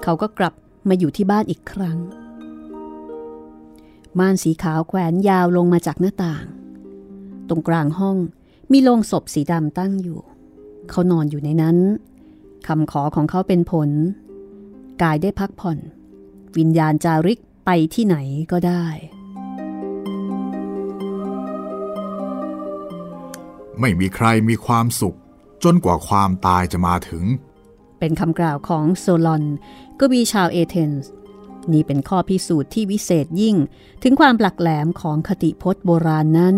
[0.02, 0.54] เขาก็กลับ
[0.88, 1.98] มาอยู่ที่บ้านอีกครั้ง
[4.18, 6.46] ม่านสีขาวแขวนยาวลงมาจากหน้าต่าง
[7.48, 8.16] ตรงกลางห้อง
[8.72, 10.20] มีโลงศพสีดำตั้งอยู่
[10.90, 11.76] เขานอนอยู่ในนั้น
[12.66, 13.90] คำขอของเขาเป็นผล
[15.02, 15.78] กายได้พักผ่อน
[16.56, 18.16] วิญญาณจาริกไปที่ไหน
[18.52, 18.84] ก็ได้
[23.80, 25.18] ไม่มีใครมีความสุข
[25.64, 27.24] จนกว่าความตายจะมาถึง
[27.98, 29.44] เป็นคำกล่าวของโซลอน
[30.00, 31.10] กบีชาวเอเธนส์
[31.72, 33.56] นี่เป็นข้อพิสูจน์ที่วิเศษยิ่ง
[34.02, 36.56] ถึงความปลักแหลมของคติพจน์โบราณนั้น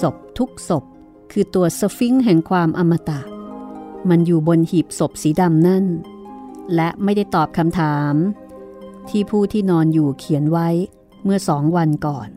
[0.00, 0.84] ศพทุกศพ
[1.32, 3.20] คือตัวสฟิงแห่งความอมตะ
[4.08, 5.84] มันอยู่บนหีบศพสีดำนั่น
[6.74, 8.14] และไม่ได้ตอบคำถาม
[9.08, 10.68] ที่ผู้ที่นอนอยู่เขียนไว้
[11.24, 12.28] เมื่อสองวันก่อน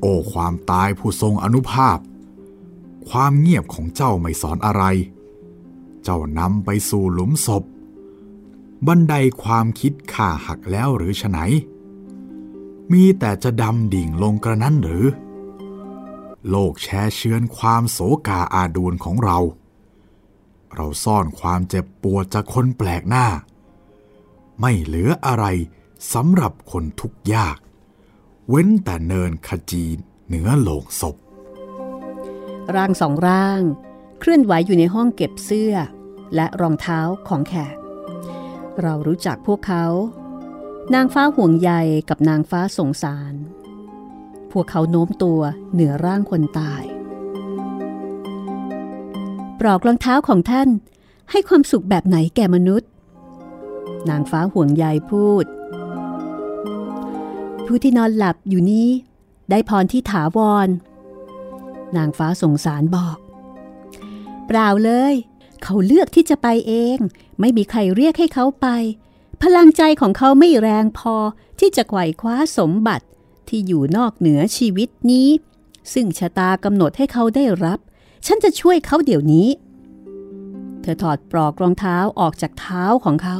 [0.00, 1.98] โอ้ความตายผู้ทรงอนุภาพ
[3.08, 4.84] ความเงียบของเจ้าไม่สอนอะไร
[6.02, 7.64] เจ้านำไปสู่หลุมศพ
[8.86, 11.38] บันไดความคิดข่าหักแล้วหรือฉไหน
[12.92, 15.06] มีแต่จะดำดิ่งลงกระนั้นหรือ
[16.48, 19.38] โลกแช่เชือนความโศกาอาดูลของเรา
[20.74, 23.26] เราซ่อนความเจ็บปวดจากคนแปลกหน้า
[24.60, 25.44] ไม่เหลืออะไร
[26.12, 27.58] สำหรับคนทุกยาก
[28.48, 29.86] เว้นแต่เนินขจี
[30.26, 31.16] เหนือโลงศพ
[32.74, 33.60] ร่างสองร่าง
[34.18, 35.74] เคลื่อนไหวอยู่ในห้องเก็บเสื้อ
[36.34, 37.76] และรองเท้าของแขก
[38.82, 39.86] เรารู้จักพวกเขา
[40.94, 41.70] นางฟ้าห่วงใย
[42.08, 43.34] กับนางฟ้าสงสาร
[44.52, 45.40] พวกเขาโน้มตัว
[45.72, 46.82] เหนือร่างคนตาย
[49.60, 50.68] ปลอกรองเท้าของท่าน
[51.30, 52.88] ให้ความสุขแบบไหนแก่มนุษย์
[54.10, 55.44] นางฟ้าห่วงใยพูด
[57.66, 58.88] ผู้ที่นอนหลับอยู่นี้
[59.50, 60.68] ได้พรที่ถาวร
[61.96, 63.18] นางฟ้าสงสารบอก
[64.48, 65.14] เปล่าเลย
[65.62, 66.98] เขาเลือกที่จะไปเอง
[67.40, 68.66] ไม่มีใครเรียกให้เขาไป
[69.42, 71.14] พลังใจของเขาไม่แรงพอ
[71.58, 73.06] ที่จะไขว่คว้าสมบัติ
[73.48, 75.28] ที่อยู่นอกเหนือชีวิตนี้
[75.92, 77.78] ซึ่งชะตากำหนดให้เขาได้รับ
[78.26, 79.48] ฉันจะช่วยเขาเดี๋ยวนี้
[80.80, 83.38] เธอถอดปลอกรองเท้าออกจากเท้าของเขา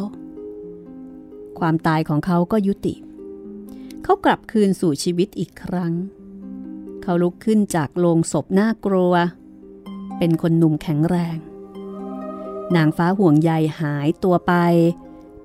[1.58, 2.94] ความตายของเขาก็ยุติ
[4.02, 5.92] เขากลับคืนสู่ชีวิตอีกครั้ง
[7.02, 9.14] เขาลุกขึ้นจากโลงศพน่ากลัว
[10.18, 11.36] เป็นคนหนุ่มแข็งแรง
[12.76, 13.50] นางฟ้าห่วงใย
[13.80, 14.52] หายตัวไป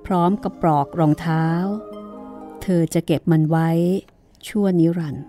[0.06, 1.46] พร้อมกับปลอกรองเท้า
[2.62, 3.70] เธอจะเก็บมันไว้
[4.48, 5.26] ชั่วนิรันดร์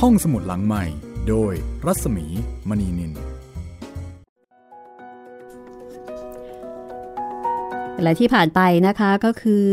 [0.00, 0.84] ห้องสมุดหลังใหม่
[1.28, 1.52] โดย
[1.86, 2.26] รัศมี
[2.68, 3.12] มณีนิน
[8.02, 9.66] และที่ผ่านไปนะคะก็คือ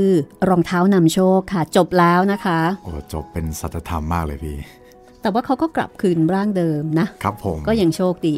[0.50, 4.58] รองเท้านำโชคค่ะ จบแล้วนะคะ โอ้จบเป็นสัจธรรมมากเลยพี่
[5.22, 8.38] แต่ว่าเขาก็กลับคืนร่างเดิมนะ ครับผม ก็ยังโชคดี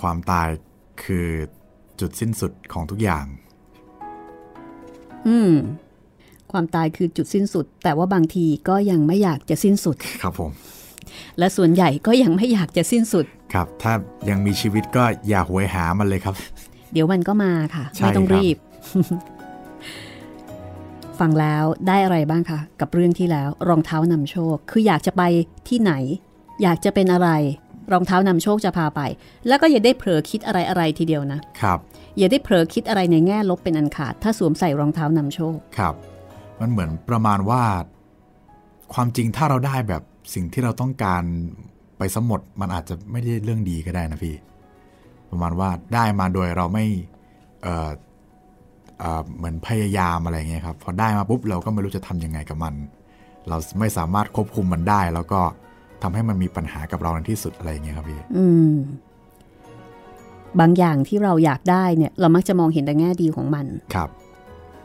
[0.00, 0.48] ความตาย
[1.04, 1.28] คือ
[2.00, 3.24] จุดสิ้นสุดของทุกอย่าง
[5.28, 5.52] อืม
[6.52, 10.50] ความตายคือจุดสิ้นสุด แต่ว่าบางทีก็ยังไม่อยากจะสิ้นสุด ครับผม
[11.38, 13.92] และส่วนใหญ่ก็ยังไม่อยากจะสิ้นสุด ครับ ถ้า
[14.28, 16.34] ยังมีชีวิตก็อย่าหวยหามันเลยครับ
[16.92, 18.56] เดี๋ยวมันก็มาค่ะใช่ไม่ต้องครับรีบ
[21.20, 25.22] ฟังแล้วได้อะไรบ้างคะกับเรื่องที่แล้วรองเท้านำโชค คืออยากจะไป
[25.68, 25.92] ที่ไหน
[26.62, 27.30] อยากจะเป็นอะไร
[27.92, 29.00] รองเท้านำโชคจะพาไป
[29.46, 31.78] แล้วก็อย่าได้เผลอคิดอะไรอะไรทีเดียวนะครับ
[32.18, 35.94] อย่าได้เผลอคิดอะไรในแง่ลบเป็นอันขาด ถ้าสวมใส่รองเท้านำโชคครับ
[36.60, 37.62] มันเหมือนประมาณว่า
[38.94, 40.02] ความจริงถ้าเราได้แบบ
[40.34, 41.22] สิ่งที่เราต้องการ
[41.98, 44.34] ไปสมหมดมันอาจจะไม่ได้เรื่องดีก็ได้นะพี่
[45.30, 46.86] ประมาณว่าได้มาโดยเราไม่
[48.98, 52.74] เอ่อเอ่อเหมือนพยายามอะไรเงี้ยครับพอได้มาปุ๊บเราก็ไม่รู้จะทำยังไงกับมัน
[53.48, 55.40] เราไม่สามารถควบคุมมันได้ แล้วก็
[56.02, 58.72] ทำให้มันมีปัญหากับเราในที่สุดอะไรเงี้ยครับพี่อืม
[60.60, 64.08] บางอย่างที่เราอยากได้เนี่ย เรามักจะมองเห็นแต่แง่ดีของมันครับ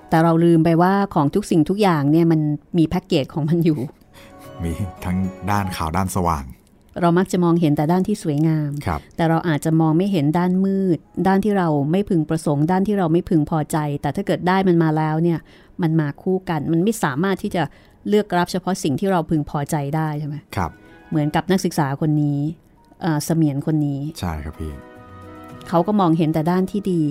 [0.10, 2.39] แต่เราลืมไปว่าของทุกสิ่งทุกอย่างเนี่ยมัน
[2.78, 3.80] มีแพ็กเกจของมันอยู่
[4.63, 4.71] มี
[5.06, 5.17] ทั้ง
[5.52, 6.43] ด้านขาวด้านสว่าง
[7.01, 15.39] เรามักจะมองเห็นแต่ด้านที่สวยงามครับแต่เราอาจจะมองไม่เห็นด้านมืด ด้านที่เราไม่พึงประสงค์ ด้านที่เราไม่พึงพอใจ แต่ถ้าเกิดได้มันมาแล้วเนี่ย
[15.82, 17.63] มันมาคู่กัน มันไม่สามารถที่จะ
[18.08, 20.71] เลือกรับเฉพาะสิ่งที่เราพึงพอใจได้ใช่ไหมครับ
[21.10, 22.39] เหมือนกับนักศึกษาคนนี้
[23.01, 24.73] เอ่อเสมียนคนนี้ ใช่ครับพี่
[25.69, 27.03] เขาก็มองเห็นแต่ด้านที่ดี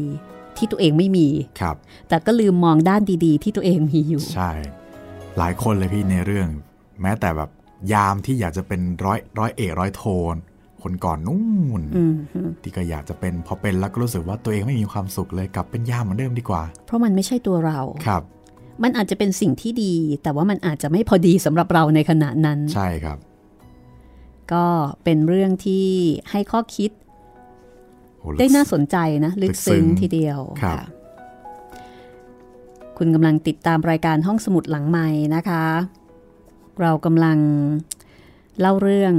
[0.56, 1.28] ที่ตัวเองไม่มี
[1.60, 1.76] ครับ
[2.08, 4.50] แต่ก็ลืมมองด้านดีๆ ที่ตัวเองมีอยู่ ใช่
[5.38, 6.48] หลายคนเลยพี่ในเรื่อง
[7.02, 7.50] แม้แต่แบบ
[7.92, 10.34] ยามที่อยากจะเป็นร้อยร้อยเอกร้อยโทน
[10.82, 11.42] คนก่อนนู่
[11.80, 18.22] นอืมฮึที่ก็อยากจะเป็นพอเป็นแล้วก็รู้สึกว่าตัวเองไม่มีความสุขเลยกลับเป็นยามเหมือนเดิมดีกว่า เพราะมันไม่ใช่ตัวเราครับ
[18.82, 23.18] มันอาจจะเป็นสิ่งที่ดี แต่ว่ามันอาจจะไม่พอดีสำหรับเราในขณะนั้น ใช่ครับ
[24.52, 24.66] ก็
[25.04, 25.86] เป็นเรื่องที่
[26.30, 26.90] ให้ข้อคิด
[28.20, 30.84] โอ้ลึกได้น่าสนใจนะ ลึกซึ้งลึกซึ้งทีเดียวครับค่ะ
[32.98, 35.64] คุณกำลังติดตามรายการห้องสมุดหลังใหม่นะคะ
[36.80, 37.38] เรากำลัง
[38.60, 39.14] เล่าเรื่อง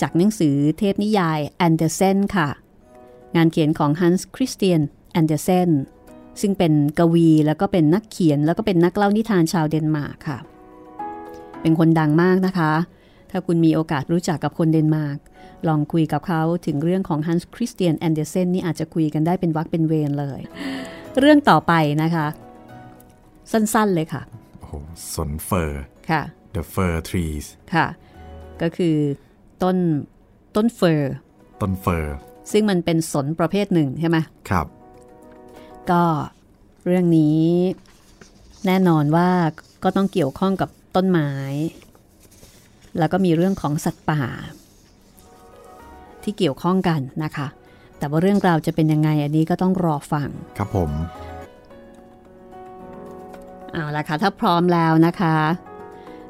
[0.00, 2.48] จากหนังสือเทพนิยายแอนเดอร์เซนค่ะ
[3.36, 4.80] งานเขียนของฮันส์คริสเตียน
[5.12, 5.70] แอนเดอร์เซน
[6.40, 10.38] ซึ่งเป็นกวีแล้วก็เป็นนักเขียนแล้วก็เป็นนักเล่านิทานชาวเดนมาร์กค่ะ
[11.62, 12.72] เป็นคนดังมากนะคะ
[13.30, 15.18] ถ้าคุณมีโอกาสรู้จักกับคนเดนมาร์ก
[15.68, 20.40] ลองคุยกับเขาถึงเรื่องของฮันส์คริสเตียนแอนเดอร์เซนนี่อาจจะคุยกันได้เป็นวรรคเป็นเวรเลย
[21.20, 21.72] เรื่องต่อไป
[22.02, 22.26] นะคะ
[23.52, 24.22] สั้นๆเลยค่ะ
[24.58, 24.72] โอ้โห
[25.12, 26.22] สนเฟอร์ค่ะ
[26.54, 27.86] the fir trees ค่ะ
[28.62, 28.96] ก็คือ
[29.62, 29.76] ต้น
[30.56, 31.14] ต้นเฟอร์
[31.62, 32.14] ต้นเฟอร์
[32.52, 34.18] ซึ่งมันเป็นสนประเภทหนึ่งใช่ไหม
[34.50, 34.66] ครับ
[35.90, 36.04] ก็
[36.86, 37.40] เรื่องนี้
[38.66, 39.30] แน่นอนว่า
[39.84, 41.30] ก็ต้องเกี่ยวข้องกับต้นไม้
[42.98, 44.22] แล้วก็มีเรื่องของสัตว์ป่า
[46.22, 47.46] ที่เกี่ยวข้องกันนะคะ
[47.98, 50.90] แต่ว่าเรื่องราวจะเป็นยังไงอันนี้ก็ต้องรอฟัง ครับผม
[53.72, 55.36] เอาละค่ะ ถ้าพร้อมแล้วนะคะ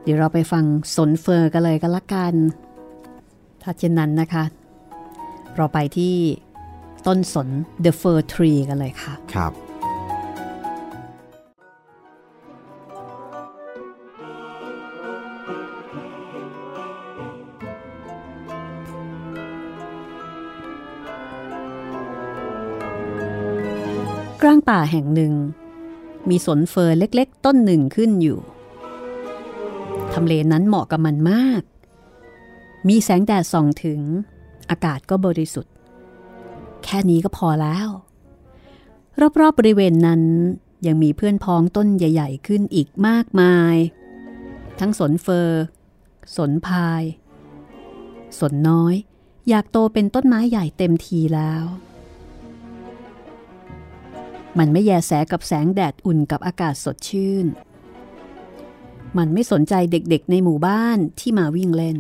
[0.02, 0.64] เดี๋ยวเราไปฟัง
[0.96, 2.34] สนเฟอร์กันเลยก็แล้วกัน
[3.62, 4.44] ถ้าเช่นนั้นนะคะ
[5.56, 6.14] เราไปที่
[7.06, 7.48] ต้นสน
[7.84, 9.52] The Fir Tree กันเลยค่ะ ครับ
[24.42, 25.32] กลางป่าแห่งหนึ่ง
[26.28, 28.38] มีสนเฟอร์เล็กๆ ต้นหนึ่งขึ้นอยู่
[30.14, 31.62] ทำเลนั้นเหมาะกับมันมาก
[32.88, 34.00] มีแสงแดดส่องถึง
[34.70, 35.74] อากาศก็บริสุทธิ์
[36.84, 37.88] แค่นี้ก็พอแล้ว
[39.20, 40.22] รอบๆบบริเวณนั้น
[40.86, 43.76] ยังมีเพื่อนพ้องต้นใหญ่ ๆ ขึ้นอีกมากมาย
[44.78, 45.62] ทั้งสนเฟอร์
[46.36, 47.02] สนพาย
[48.38, 48.94] สนน้อย
[49.48, 51.64] อยากโตเป็นต้นไม้ใหญ่เต็มทีแล้ว
[54.58, 57.46] มันไม่แยแสกับแสงแดดอุ่นกับอากาศสดชื่น
[59.18, 61.98] มันไม่สนใจเด็กๆในหมู่บ้านที่มาวิ่งเล่น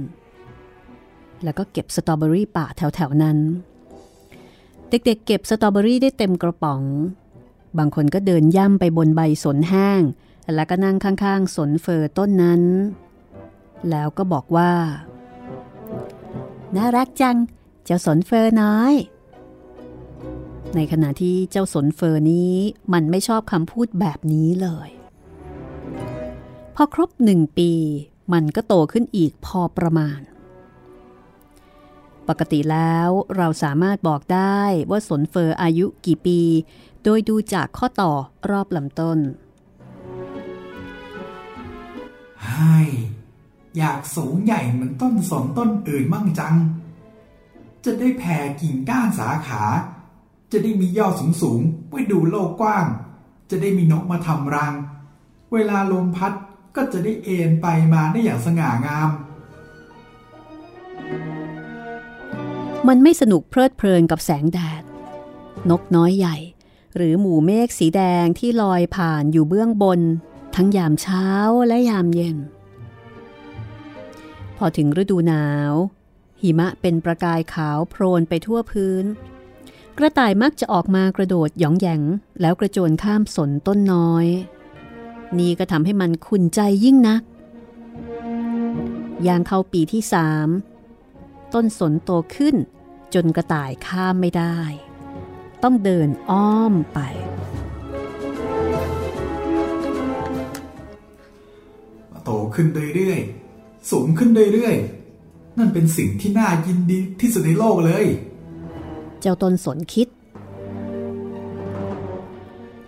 [1.44, 3.38] แล้วก็เก็บสตรอเบอรี่ป่าแถวๆนั้น
[4.90, 6.82] เด็กๆเเก็บสตรอเบอรี่ได้เต็มกระป๋อง
[7.78, 10.02] บางคนก็เดินย่ำไปบนใบสนแห้ง
[10.54, 12.62] แล้วก็นั่งข้างๆ สนเฟอร์ต้นนั้น
[13.90, 14.72] แล้วก็บอกว่า
[16.76, 17.36] น่ารักจัง
[17.84, 18.94] เจ้าสนเฟอร์น้อย
[20.74, 22.54] ในขณะที่เจ้าสนเฟอร์นี้
[22.92, 24.90] มันไม่ชอบคำพูดแบบนี้เลย
[26.82, 27.72] อครบหนึ่งปี
[28.32, 30.20] มันก็โตขึ้นอีกพอประมาณ
[32.28, 36.40] ปกติแล้วเราสามารถบอกได้ว่าสนเฟอร์อายุกี่ปี
[37.04, 38.12] โดยดูจากข้อต่อ
[38.50, 39.18] รอบลำต้น
[42.44, 42.80] เฮ้
[43.76, 46.54] อยากสูงใหญ่เหมือนต้นสนต้นอื่นมั่งจัง
[47.84, 49.62] จะได้แผ่กิ่งก้านสาขา
[50.52, 52.86] จะได้มียอดสูงสูงๆไว้ดูโลกกว้าง
[53.50, 54.74] จะได้มีนกมาทำรัง
[55.52, 56.32] เวลาลมพัด
[56.76, 59.10] ก็จะได้เอ็นไปมาได้อย่างสง่างาม
[62.88, 64.82] มันไม่สนุกเพลิดเพลินกับแสงแดด
[65.70, 66.36] นกน้อยใหญ่
[66.96, 70.00] หรือหมู่เมฆสีแดงที่ลอยผ่านอยู่เบื้องบน
[70.54, 71.26] ทั้งยามเช้า
[71.66, 72.36] และยามเย็น
[74.56, 75.72] พอถึงฤดูหนาว
[76.40, 79.04] หิมะเป็นประกายขาวโพลนไปทั่วพื้น
[79.98, 82.02] กระต่ายมักจะออกมากระโดดหยองแหยง
[82.40, 84.26] แล้วกระโจนข้ามสนต้นน้อย
[85.38, 87.22] นี่ก็ทำให้มันขุนใจยิ่งนัก
[89.26, 90.48] ย่างเข้าปีที่สาม
[91.54, 92.56] ต้นสนโตขึ้น
[93.14, 94.58] จนกระต่ายข้ามไม่ได้
[95.62, 96.98] ต้องเดินอ้อมไป
[102.24, 108.06] โตขึ้นเรื่อยๆ สูงขึ้นเรื่อยๆ นั่นเป็นสิ่งที่น่ายินดีที่สุดในโลกเลย
[109.20, 110.08] เจ้าต้นสนคิด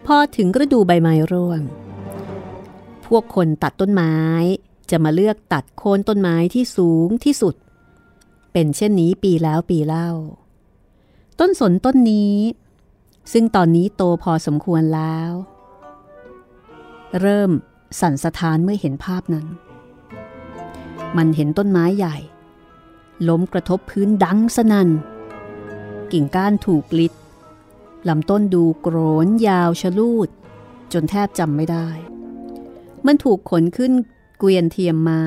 [0.06, 1.60] พอถึงฤดูใบไม้ร่วง
[3.06, 4.16] พวกคนตัดต้นไม้
[4.90, 7.54] จะมาเลือกตัดโคนต้นไม้ที่สูงที่สุด
[8.52, 10.10] เป็นเช่นนี้ปีแล้วปีเล่า
[11.40, 12.36] ต้นสนต้นนี้
[13.32, 15.30] ซึ่งตอนนี้โตพอสมควรแล้ว
[17.20, 17.50] เริ่ม
[18.00, 19.46] สั่นสะท้านเมื่อเห็นภาพนั้น
[21.16, 22.16] มันเห็นต้นไม้ใหญ่
[23.28, 24.88] ล้มกระทบพื้นดังสนัน่น
[26.12, 27.12] กิ่งก้านถูกลิด
[28.08, 30.28] ลำต้นดูโกรนยาวชะลูด
[30.92, 31.88] จนแทบจำไม่ได้
[33.06, 33.92] มันถูกขนขึ้น
[34.38, 35.20] เกวียนเทียมม้า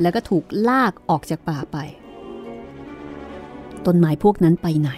[0.00, 1.76] แล้วก็ถูกลากออกจากป่าไป
[3.86, 4.90] ต้นไม้พวกนั้นไปไหน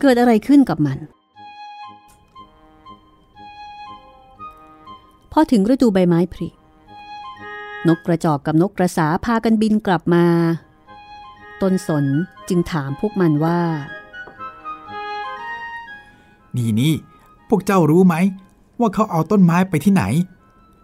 [0.00, 0.98] เกิดอะไรขึ้นกับมัน
[5.32, 6.48] พอถึงฤดูใบไม้ผลิ
[7.88, 10.26] นกกระจอกกับนกกระสาพากันบินกลับมา
[11.62, 12.06] ต้นสน
[12.48, 13.60] จึงถามพวกมันว่า
[16.56, 16.94] นี่นี่
[17.48, 18.14] พวกเจ้ารู้ไหม
[18.80, 20.04] ว่าเขาเอาต้นไม้ไปที่ไหน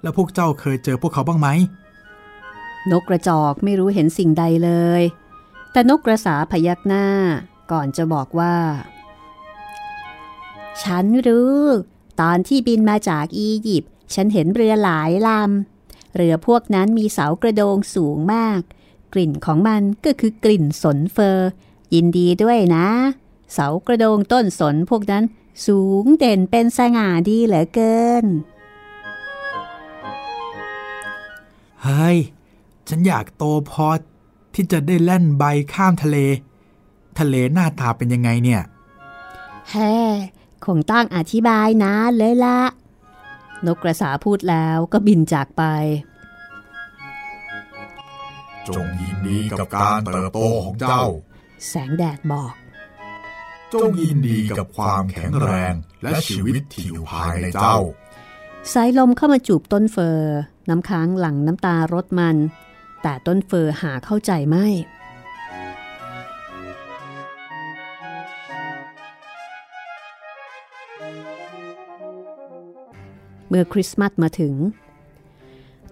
[0.02, 1.48] แล้วพวกเจ้าเคยเจอพวกเขาบ้างไหม
[2.90, 4.70] นกกระจอกไม่รู้เห็นสิ่งใดเล
[5.00, 5.02] ย
[5.72, 7.06] แต่นกกระสาพยักหน้า
[7.72, 8.56] ก่อนจะบอกว่า
[10.82, 11.60] ฉันรู้
[12.20, 18.60] ตอนที่บินมาจากอียิปต์ฉันเห็นเรือหลายลำ เรือพวกนั้นมีเสากระโดงสูงมาก
[19.12, 21.48] กลิ่นของมันก็คือกลิ่นสนเฟอร์
[21.94, 22.86] ยินดีด้วยนะ
[23.52, 25.24] เสากระโดงต้นสนพวกนั้น
[25.66, 28.24] สูงเด่นเป็นสง่าดีเหลือเกิน
[31.82, 32.18] เฮ้ย
[32.88, 33.88] ฉันอยากโตพอ
[34.54, 36.16] ที่จะได้แล่นใบข้ามทะเล
[37.18, 38.62] ทะเลหน้าตาเป็นยังไงเนี่ย
[39.70, 39.94] แฮ่
[40.66, 42.60] คงต้องอธิบายนะเลยละ
[43.66, 45.62] นกกระสาพูดแล้วก็บินจากไป
[48.68, 51.02] จงยินดีกับการเติบโตของเจ้า
[51.68, 52.52] แสงแดดบอก
[53.74, 57.78] จงยินดีกับความแข็งแรงและชีวิตที่อยู่ภายในเจ้า
[58.72, 60.34] สายลมเข้ามาจูบต้นเฟอร์
[60.68, 62.36] น้ำค้างหลังน้ำตารดมัน
[63.02, 64.66] แต่ต้นเฟอร์หาเข้าใจไม่
[73.48, 74.54] เมื่อคริสต์มาสมาถึง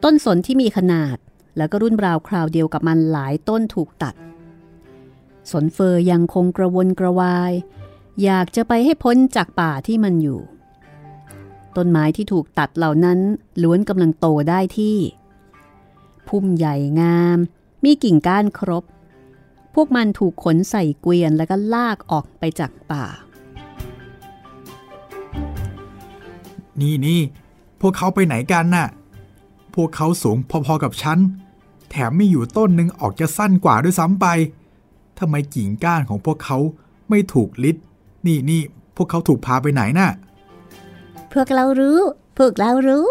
[0.05, 1.17] ต้นสนที่มีขนาด
[1.57, 4.15] แล้วก็รุ่นราวคราวเดียวกับมันหลายต้นถูกตัด
[5.51, 7.53] สนเฟอร์ยังคงกระวนกระวาย
[8.23, 10.41] อยากจะไปให้พ้นจากป่าที่มันอยู่
[11.77, 13.19] ต้นไม้ที่ถูกตัดเหล่านั้น
[13.63, 14.97] ล้วนกำลังโตได้ที่
[16.29, 17.39] พุ่มใหญ่งาม
[17.85, 18.85] มีกิ่งก้านครบ
[19.75, 23.07] พวกมันถูกขนใส่เกวียนแล้วก็ลากออกไปจากป่า
[26.81, 27.21] นี่นี่
[27.81, 28.89] พวกเขาไปไหนกันน่ะ
[29.75, 31.19] พวกเขาสูงพอๆกับฉัน
[31.91, 34.27] แถมไม่อยู่ต้นหนึ่งออกจะสั้นกว่าด้วยซ้ำไป
[35.19, 36.59] ทำไมกิ่งก้านของพวกเขา
[37.09, 37.77] ไม่ถูกลิด
[38.27, 38.63] นี่นี่
[38.97, 40.11] พวกเขาถูกพาไปไหนน่ะ
[41.33, 42.01] พวกเรารู้
[42.39, 43.09] พวกเรารู้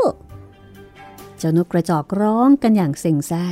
[1.37, 3.45] เจ้านกกระจอกร้องกันอย่างเซ็งแซ่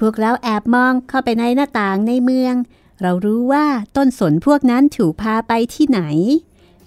[0.00, 2.54] พวกเราแอบมองเข้าไปในหน้าต่างในเมือง
[3.02, 6.00] เรารู้ว่าต้นสนพวกนั้นถูกพาไปที่ไหน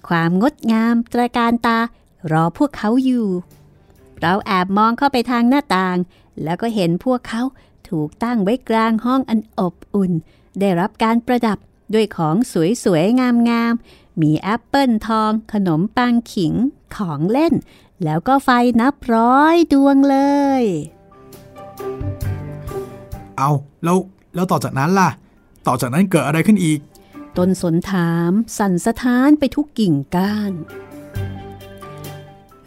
[0.08, 1.80] ความงดงามตระการตา
[2.32, 3.28] รอพวกเขาอยู่
[4.22, 5.98] เราแอบมองเข้าไปทางหน้าต่าง
[6.44, 7.42] แล้วก็เห็นพวกเขา
[7.94, 10.12] ถูกตั้งไว้กลางห้องอันอบอุ่น
[10.60, 11.58] ได้รับการประดับ
[11.94, 12.36] ด้วยของ
[12.84, 13.20] สวยๆ
[13.50, 16.54] งามๆ มีแอปเปิลทอง ขนมปังขิง
[16.96, 17.54] ของเล่น
[18.04, 18.50] แล้วก็ไฟ
[18.82, 20.18] นับร้อยดวงเล
[20.62, 20.64] ย
[23.38, 23.50] เอา
[23.84, 23.98] แล้ว
[24.36, 25.10] แล้วต่อจากนั้นล่ะ
[25.68, 26.80] ต่อจากนั้นเกิดอะไรขึ้นอีก
[27.38, 30.54] ต้นสนถามสั่นสะท้านไปทุกกิ่งก้าน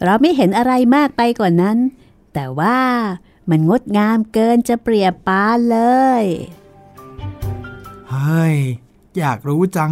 [0.03, 1.77] เราไม่เห็นอะไรมากไปกว่านั้น
[2.33, 2.79] แต่ว่า
[3.49, 5.79] มันงดงามเกินจะเปรียบปานเล
[6.21, 6.23] ย
[8.09, 8.57] เฮ้ย
[9.17, 9.91] อยากรู้จัง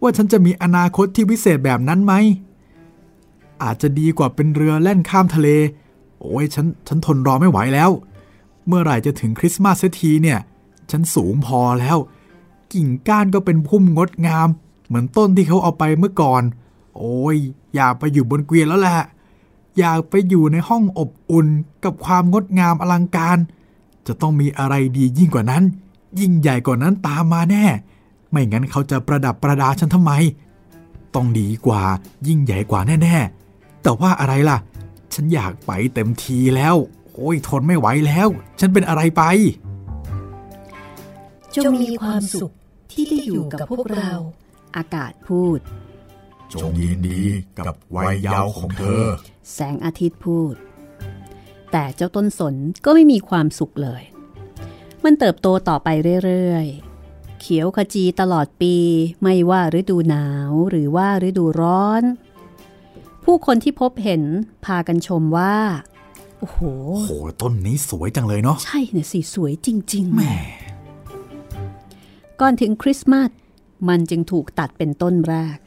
[0.00, 2.14] ว่าฉันจะมีอนาคตที่วิเศษแบบนั้นไหม
[3.62, 5.48] อาจจะดีกว่าเป็นเรือแล่นข้ามทะเล
[6.20, 7.90] โอ้ยฉันฉันทนรอไม่ไหวแล้ว
[8.66, 10.38] เมื่อไหร่จะถึงคริสต์มาสเสียทีเนี่ย
[10.90, 11.98] ฉันสูงพอแล้ว
[12.72, 14.48] กิ่งก้านก็เป็นพุ่มงดงาม
[14.86, 16.42] เหมือนต้นที่เขาเอาไปเมื่อก่อน
[16.96, 17.36] โอ้ย
[17.74, 18.94] อยากไปอยู่บนเกวียนแล้วแหละ
[19.78, 21.46] อยากไปอยู่ในห้องอบอุ่น
[21.84, 23.38] กับความงดงามอลังการ
[24.06, 25.62] จะต้องมีอะไรดียิ่งกว่านั้น
[26.20, 27.66] ยิ่งใหญ่กว่านั้นตามมาแน่
[28.30, 30.12] ไม่งั้นเขาจะประดับประดาฉันทำไม
[31.14, 31.82] ต้องดีกว่า
[32.26, 34.58] ยิ่งใหญ่กว่าแน่ๆ แต่ว่าอะไรล่ะ
[35.14, 36.74] ฉันอยากไปเต็มทีแล้ว
[37.14, 38.28] โอ้ยทนไม่ไหวแล้ว
[38.60, 39.22] ฉันเป็นอะไรไป
[41.56, 42.52] จงมีความสุข
[42.92, 44.12] ที่ได้อยู่กับพวกเรา
[44.76, 45.58] อากาศพูด
[46.52, 47.20] จงยินดี
[47.58, 49.04] กับวัยเยาว์ของเธอ
[49.52, 50.54] แสงอาทิตย์พูด
[51.72, 54.02] แต่เจ้าต้นสนก็ไม่มีความสุขเลย
[55.04, 55.88] มันเติบโตต่อไป
[56.24, 58.76] เรื่อยๆ เขียวขจีตลอดปี
[59.22, 62.02] ไม่ว่าฤดูหนาวหรือว่าฤดูร้อน
[63.24, 64.22] ผู้คนที่พบเห็น
[64.64, 65.56] พากันชมว่า
[66.38, 66.60] โอ้โห
[66.96, 70.22] โอ้โหต้นนี้สวยจังเลยเนาะใช่เนี่ยสิสวยจริง ๆ แหม
[72.40, 73.30] ก่อนถึงคริสต์มาส
[73.88, 75.58] มันจึงถูกตัดเป็นต้นแรก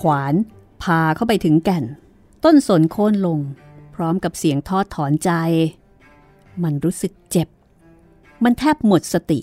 [0.00, 0.34] ขวาน
[0.82, 1.84] พาเข้าไปถึงแก่น
[2.44, 3.40] ต้นสนโค่นลง
[3.94, 5.30] พร้อมกับเสียงทอดถอนใจ
[6.62, 7.48] มันรู้สึกเจ็บ
[8.44, 9.40] มันแทบหมดสติ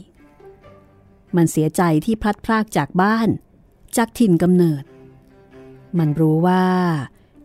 [1.36, 3.30] มันเสียใจที่พลัดพรากจากบ้าน
[3.98, 4.84] จากถิ่นกำเนิด
[5.98, 6.66] มันรู้ว่า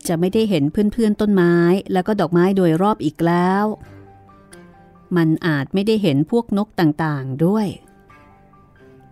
[0.09, 1.55] จะไม่ได้เห็นเพื่อนๆต้นไม้
[1.93, 3.65] แล้วก็ดอกไม้โดยรอบอีกแล้ว
[5.17, 7.67] มันอาจไม่ได้เห็นพวกนกต่างๆด้วย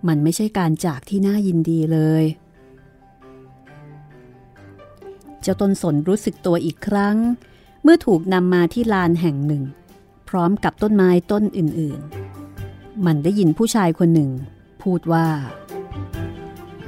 [0.08, 2.24] มันไม่ใช่การจากที่น่ายินดีเลย
[5.42, 7.16] เจ้าต้นสนรู้สึกตัวอีกครั้ง
[7.82, 9.62] เมื่อถูกนำมาที่ลานแห่งหนึ่ง
[10.28, 14.30] พร้อมกับต้นไม้ต้นอื่นๆ มันได้ยินผู้ชายคนหนึ่ง
[14.82, 15.26] พูดว่า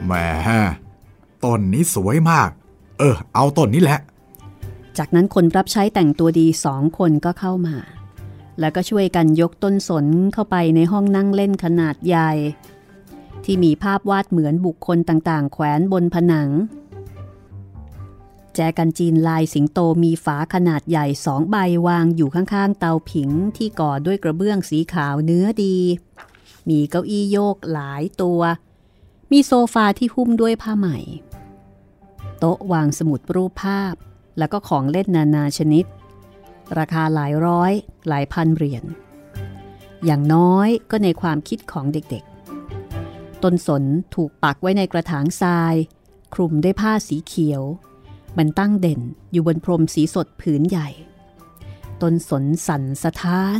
[0.05, 0.13] แหม
[1.45, 2.51] ต้นนี้สวยมาก
[2.99, 4.01] เออ เอาต้นนี้แหละ
[4.99, 7.77] จากนั้นคนรับใช้แต่งตัวดีสองคนก็เข้ามา
[8.61, 12.31] แล้วก็ช่วยกันยกต้นสนเข้าไปในห้องนั่งเล่นขนาดใหญ่
[13.45, 16.49] ที่มีภาพวาดเหมือนบุคคลต่างๆ แขวนบนผนัง
[18.57, 25.77] แจกันจีนลายสิงโตมีฝาขนาดใหญ่สองใบวางอยู่ข้างๆ เตาผิงที่ก่อด้วยกระเบื้องสีขาวเนื้อดี
[26.69, 28.41] มีเก้าอี้โยกหลายตัว
[29.33, 30.87] มีโซฟาที่หุ้มด้วยผ้าไหม
[32.39, 33.95] โต๊ะวางสมุดรูปภาพ
[34.39, 35.85] แล้วก็ของเล่นนานาชนิด
[36.79, 37.73] ราคาหลายร้อย
[38.09, 38.85] หลายพันเหรียญ
[40.05, 43.85] อย่างน้อยก็ในความคิดของเด็กๆ ต้นสน
[44.15, 45.75] ถูกปักไว้ในกระถางทราย
[46.35, 47.63] คลุมด้วยผ้าสีเขียว
[48.39, 49.01] มันตั้งเด่น
[49.33, 50.89] อยู่บนพรมสีสดผืนใหญ่
[52.03, 53.59] ต้นสนสั่นสะท้าน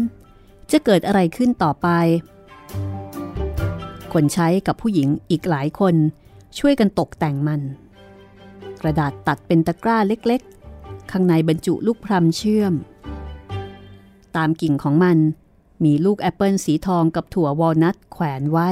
[0.71, 1.89] จะเกิดอะไรขึ้นต่อไป
[4.13, 5.95] คนใช้กับผู้หญิงอีกหลายคน
[6.59, 7.61] ช่วยกันตกแต่งมัน
[8.81, 12.75] กระดาษตัดเป็นตะกร้าเล็กๆ ข้างในบรรจุลูกพรำเชื่อม
[14.37, 15.19] ตามกิ่งของมัน
[15.85, 18.71] มีลูกแอปเปิลสีทองกับถั่ววอลนัทแขวนไว้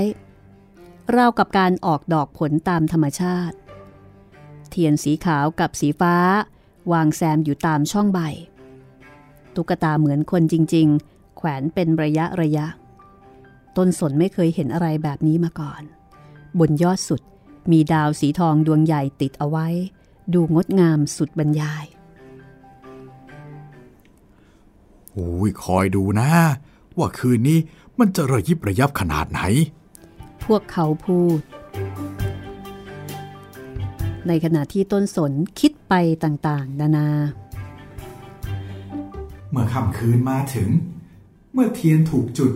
[1.14, 3.56] ราวกับการออกดอกผลตามธรรมชาติ
[4.70, 6.14] เทียนสีขาวกับสีฟ้า
[6.92, 8.20] วางแซมอยู่ตามช่องใบ
[9.54, 12.66] ตุ๊กตาเหมือนคนจริง ๆ แขวนเป็นระยะระยะ
[13.76, 15.82] ต้นสนไม่เคยเห็นอะไรแบบนี้มาก่อน
[16.58, 17.22] บนยอดสุด
[17.70, 19.66] มีดาวสีทองดวงใหญ่ติดเอาไว้
[20.34, 21.84] ดูงดงามสุดบรรยาย
[25.12, 26.28] โอ้ยคอยดูนะ
[26.98, 27.58] ว่าคืนนี้
[27.98, 29.40] มันจะระยิบระยับขนาดไหน
[30.44, 31.40] พวกเขาพูด
[34.28, 37.08] ในขณะที่ต้นสนคิดไปต่างๆ นานา
[39.50, 40.68] เมื่อค่ำคืนมาถึง
[41.52, 42.52] เมื่อเทียนถูกจุด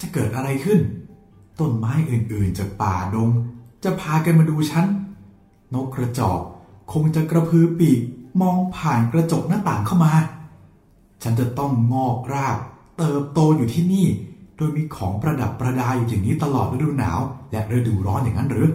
[0.00, 0.80] จะเกิดอะไรขึ้น
[1.60, 3.30] ต้นไม้อื่นๆจากป่าดง
[3.84, 4.86] จะพากันมาดูฉัน
[5.74, 6.40] นกกระจอก
[6.92, 8.00] คงจะกระพือปีก
[8.40, 10.12] มองผ่านกระจกหน้าต่างเข้ามา
[11.22, 12.58] ฉันจะต้องงอกราก
[12.98, 14.06] เติบโตอยู่ที่นี่
[14.56, 18.68] โดยมีของประดับประดาอยู่อย่างนี้ตลอดฤดูหนาว และฤดูร้อนอย่างนั้นหรือ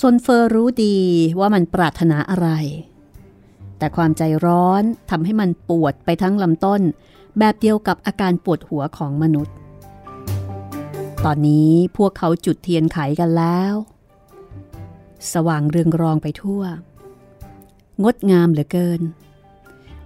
[0.00, 0.96] ซนเฟอร์รู้ดี
[1.38, 2.48] ว่ามันปรารถนาอะไร
[3.78, 6.82] แต่ความใจร้อนทำให้มันปวดไปทั้งลำต้น
[7.38, 9.54] แบบเดียวกับอาการปวดหัวของมนุษย์
[11.24, 13.74] ตอนนี้พวกเขาจุดเทียนไขกันแล้ว
[15.32, 16.62] สว่างเรืองรองไปทั่ว
[18.02, 19.00] งดงามเหลือเกิน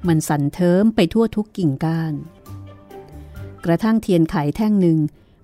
[0.07, 2.14] มันสั่นเทิมไปทั่วทุกกิ่งก้าน
[3.64, 4.99] กระทั่งเทียนไขแท่งหนึ่ง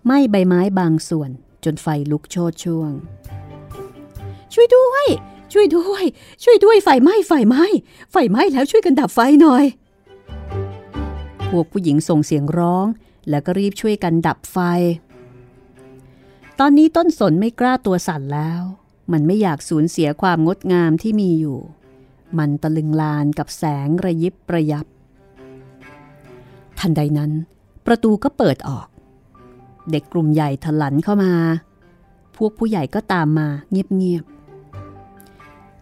[0.04, 1.30] ไหม้ใบไม้บางส่วน
[1.64, 2.90] จนไฟลุกโชดช่วง
[4.56, 5.06] ช่วยด้วย
[5.52, 6.04] ช่วยด้วย
[6.44, 7.64] ช่วยด้วยไฟไหม้ไฟไหม้
[8.12, 9.64] ไฟไหม้แล้วช่วยกันดับไฟหน่อย
[11.48, 12.86] พวกผู้หญิงส่งเสียงร้อง
[13.30, 14.58] แล้วก็รีบช่วยกันดับไฟ
[16.58, 18.62] ตอนนี้ต้นสนไม่กล้าตัวสั่นแล้ว
[19.12, 21.58] มันไม่อยากสูญเสียความงดงามที่มีอยู่
[22.38, 24.86] มันตะลึงลานกับแสงระยิบระยับ
[26.78, 27.32] ทันใดนั้น
[27.86, 28.88] ประตูก็เปิดออก
[29.90, 31.32] เด็กกลุ่มใหญ่ถลันเข้ามา
[32.36, 34.35] พวกผู้ใหญ่ก็ตามมาเงียบๆ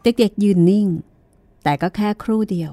[0.04, 0.88] เด็กๆยืนนิ่ง
[1.62, 2.72] แต่ก็แค่ครู่เดียว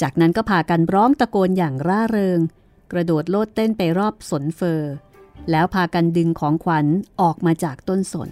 [0.00, 2.40] จากนั้นก็พากันร้องตะโกนอย่างร่าเริง
[2.92, 4.92] กระโดดโลดเต้นไปรอบสนเฟอร์
[5.50, 6.86] แล้วพากันดึงของขวัญ
[7.20, 8.30] ออกมาจากต้นสน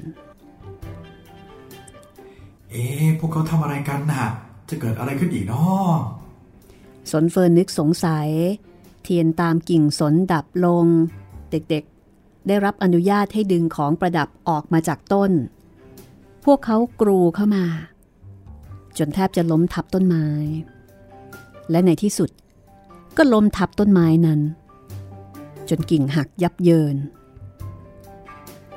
[2.71, 4.25] เอ๊ะพวกเขาทำอะไรกันน่ะ
[4.69, 5.91] จะเกิดอะไรขึ้นอีกเนาะ
[7.11, 8.29] สนเฟอร์นึกสงสัย
[9.03, 10.87] เทียนตามกิ่งสนดับลง
[11.51, 15.31] เด็กๆ ได้รับอนุญาตให้ดึงของประดับออกมาจากต้น
[16.45, 17.65] พวกเขากรูเข้ามา
[18.99, 20.27] จนแทบจะล้มทับต้นไม้
[21.71, 22.31] และในที่สุด
[23.17, 24.41] ก็ล้มทับต้นไม้นั้น
[25.69, 26.97] จนกิ่งหักยับเยิน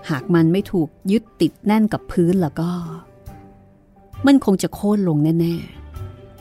[0.10, 2.72] หากมันไม่ถูกยึดติดแน่นกับพื้นแล้วก็
[4.26, 5.56] มันคงจะโค่นลงแน่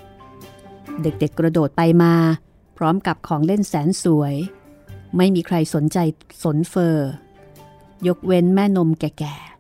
[0.09, 2.15] ๆ เด็กๆกระโดดไปมา
[2.77, 4.35] พร้อมกับของเล่นแสนสวย
[5.17, 5.99] ไม่มีใครสนใจ
[6.43, 7.11] สนเฟอร์
[8.07, 9.52] ยกเว้นแม่นมแก่ๆ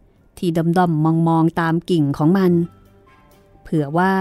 [0.44, 2.52] ที่ดำๆมองๆตามกิ่งของมัน
[3.62, 4.14] เผื่อว่า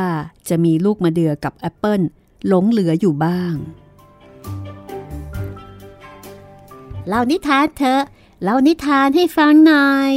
[0.50, 2.02] จะมีลูกมะเดื่อกับแอปเปิล
[2.48, 3.54] หลงเหลืออยู่บ้าง
[7.08, 8.04] เล่านิทานเถอะ
[8.44, 10.12] เล่านิทานให้ฟังหน่อย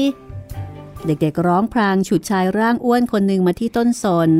[1.07, 4.31] เด็กๆร้องพรางฉุดชายร่างอ้วนคนหนึ่งมาที่ต้นสน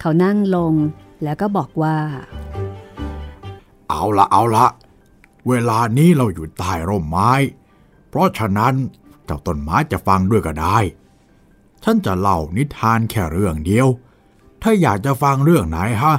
[0.00, 0.74] เขานั่งลง
[1.22, 1.98] แล้วก็บอกว่า
[3.88, 4.66] เอาละเอาละ
[5.48, 7.32] เวลานี้เราอยู่ใต้ร่มไม้
[8.08, 8.74] เพราะฉะนั้น
[9.24, 10.78] เจ้าต้นไม้จะฟังด้วยก็ได้
[11.84, 13.88] ฉันจะเล่านิทานแค่เรื่องเดียว
[14.62, 16.14] ถ้าอยากจะฟังเรื่องไหนฮะ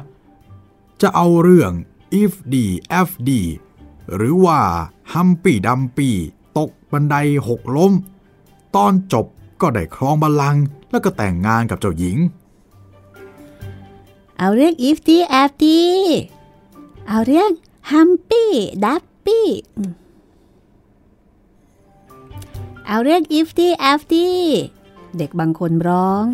[1.02, 1.72] จะเอาเรื่อง
[2.22, 2.56] if d
[3.08, 3.30] f d
[4.16, 4.60] หรือว่า
[5.14, 6.16] ฮัมปี้ดัมปี้
[6.58, 7.16] ตกบันได
[7.48, 7.94] หกล้ม
[8.76, 9.26] ตอนจบ
[9.62, 12.18] ก็ได้ครองบัลลังก์แล้วก็แต่งงานกับเจ้าหญิง
[14.38, 15.12] เอาเรื่อง if d
[15.50, 15.66] f d
[17.08, 17.52] เอาเรื่อง
[17.92, 18.46] humpy
[18.84, 19.42] dumpy
[22.88, 23.62] เอาเรื่อง if d
[23.98, 24.16] f d
[25.18, 26.26] เด็กบางคนร้อง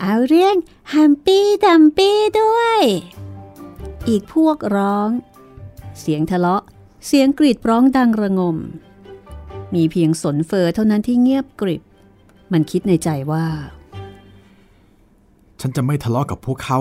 [0.00, 0.56] เอาเรื่อง
[0.92, 2.10] humpy dumpy
[2.40, 2.82] ด้วย
[4.08, 5.10] อีกพวกร้อง
[6.00, 6.62] เสียงทะเลาะ
[7.06, 8.56] เสียงกรีดร้องดังระงม
[9.74, 11.82] มีเพียงสนเฟอเท่านั้นที่เงียบกริบ
[12.52, 13.46] มันคิดในใจว่า
[15.60, 16.78] ฉันจะไม่ทะเลาะกับพวกเขา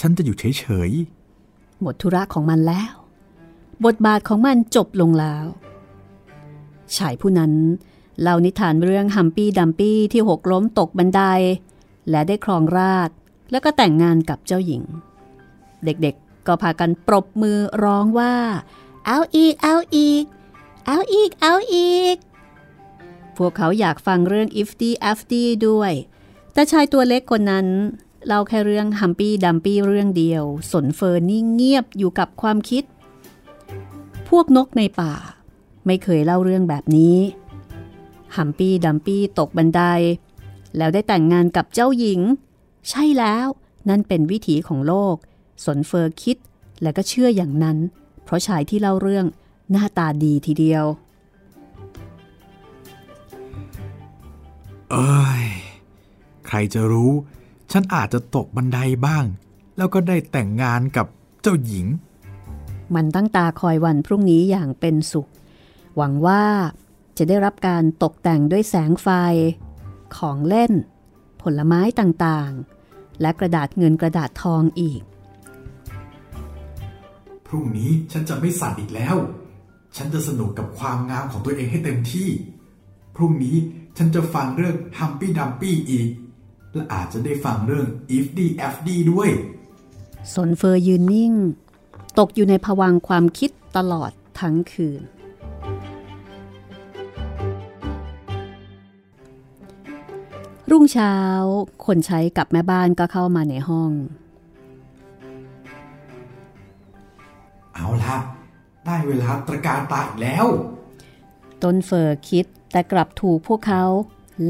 [0.00, 0.90] ฉันจะอยู่เฉย
[1.80, 2.94] หมดธุระของมันแล้ว
[3.84, 5.44] บทบาทของมันจบลงแล้ว
[6.96, 7.52] ชายผู้นั้น
[8.20, 11.22] เล่านิทานเรื่องฮัมปี้ดัมปี้ที่หกล้มตกบันได
[12.10, 13.10] และได้ครองราช
[13.50, 14.82] แล้วก็แต่งงานกับเจ้าหญิง
[15.84, 18.34] เด็กๆก็พากันปรบมือร้องว่า
[19.06, 20.24] เอาอีก เอาอีก
[20.86, 22.16] เอาอีก เอาอีก
[23.36, 24.84] พวกเขาอยากฟังเรื่อง if d
[25.16, 25.34] f d
[25.68, 25.92] ด้วย
[26.52, 27.66] แต่ชายตัวเล็กคนนั้น
[28.26, 32.84] เล่าแค่เรื่องฮัมปี้ดัมปี้เรื่องเดียว สนเฟอร์นิ่งเงียบอยู่กับความคิด
[34.28, 35.14] พวกนกในป่า
[35.88, 37.16] ไม่เคยเล่าเรื่องแบบนี้
[38.36, 39.82] ฮัมปี้ดัมปี้ตกบันได
[40.76, 42.20] แล้วได้แต่งงานกับเจ้าหญิง
[42.88, 43.46] ใช่แล้ว
[43.88, 45.16] นั่นเป็นวิถีของโลก
[45.64, 46.36] สนเฟอร์คิด
[46.82, 47.78] และก็เชื่ออย่างนั้น
[48.24, 49.26] เพราะชายที่เล่าเรื่อง
[49.70, 55.44] หน้าตาดีทีเดียวๆเอ้ย
[56.46, 57.12] ใครจะรู้
[57.72, 59.24] ฉันอาจจะตกบันไดบ้าง
[59.76, 61.06] แล้วก็ได้แต่งงานกับ
[61.42, 61.86] เจ้าหญิง
[62.94, 65.28] มันตั้งตาคอยวันพรุ่งนี้อย่างเป็นสุข
[66.00, 66.44] หวังว่า
[67.18, 69.08] จะได้รับการตกแต่งด้วยแสงไฟ
[70.16, 70.72] ของเล่น
[71.42, 75.00] ผลไม้ต่างๆ และกระดาษเงินกระดาษทองอีก
[77.46, 79.16] พรุ่งนี้ฉันจะไม่สั่นอีกแล้ว
[79.96, 82.28] ฉันจะสนุกกับความงามของตัวเองให้เต็มที่
[83.16, 83.56] พรุ่งนี้
[83.96, 86.08] ฉันจะฟังเรื่อง Humpy Dumpy อีก
[86.74, 87.86] และอาจจะได้ฟังเรื่อง
[88.16, 88.40] If D
[88.72, 89.30] F D ด้วย
[90.34, 91.32] สนเฟอร์ยืนนิ่ง
[92.18, 95.02] ตกอยู่ในภวังค์ความคิดตลอดทั้งคืน
[100.70, 101.14] รุ่งเช้า
[101.86, 103.90] คนใช้กับแม่บ้านก็เข้ามาในห้อง
[107.74, 108.16] เอาละ
[108.86, 110.46] ได้เวลาตระการตาอีกแล้ว
[111.62, 113.84] ต้นเฟอร์คิดแต่กลับถูกพวกเขา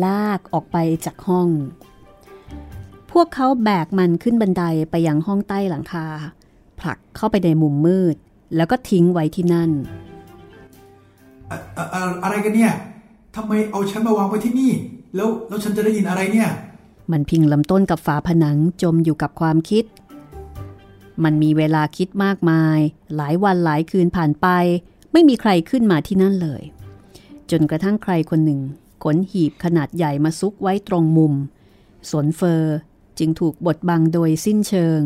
[0.05, 1.49] ลากออกไปจากห้อง
[3.13, 6.07] พวกเขาแบกมันขึ้นบันไดไปยังห้องใต้หลังคา
[6.81, 8.17] ผลักเข้าไปในมุมมืด
[8.57, 9.71] แล้วก็ทิ้งไว้ที่นั่น
[11.51, 12.73] อะอะอะอะไรกันเนี่ย
[13.37, 14.73] ทำไมเอาฉันมาวางไว้ที่นี่
[15.15, 16.51] แล้วแล้วฉันจะได้ยินอะไรเนี่ย
[17.13, 19.85] มันพิงลำต้นกับฝาผนังจมอยู่กับความคิด
[21.25, 22.79] มันมีเวลาคิดมากมาย
[23.17, 24.47] หลายวันหลายคืนผ่านไป
[25.13, 26.63] ไม่มีใครขึ้นมาที่นั่นเลย
[27.51, 28.61] จนกระทั่งใครคนหนึ่ง
[29.03, 31.35] ขนหีบขนาดใหญ่มาซุกไว้ตรงมุม
[32.11, 32.77] สนเฟอร์
[33.19, 35.01] จึงถูกบดบังโดยสิ้นเชิง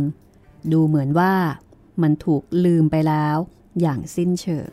[0.72, 1.34] ดูเหมือนว่า
[2.03, 3.36] มันถูกลืมไปแล้ว
[3.80, 4.68] อย่างสิ้นเชิง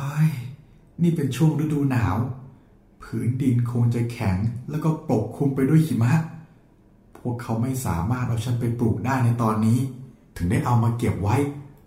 [0.00, 0.30] ฮ้ย
[1.02, 2.16] นี่เป็นช่วงฤดูหนาว
[3.02, 4.36] ผืนดินคงจะแข็ง
[4.70, 6.12] แล้วก็ปกคลุมไปด้วยหิมะ
[7.16, 9.78] พวกเขาไม่สามารถเอาฉันไปปลูกได้ในตอนนี้
[10.36, 11.36] ถึงได้เอามาเก็บไว้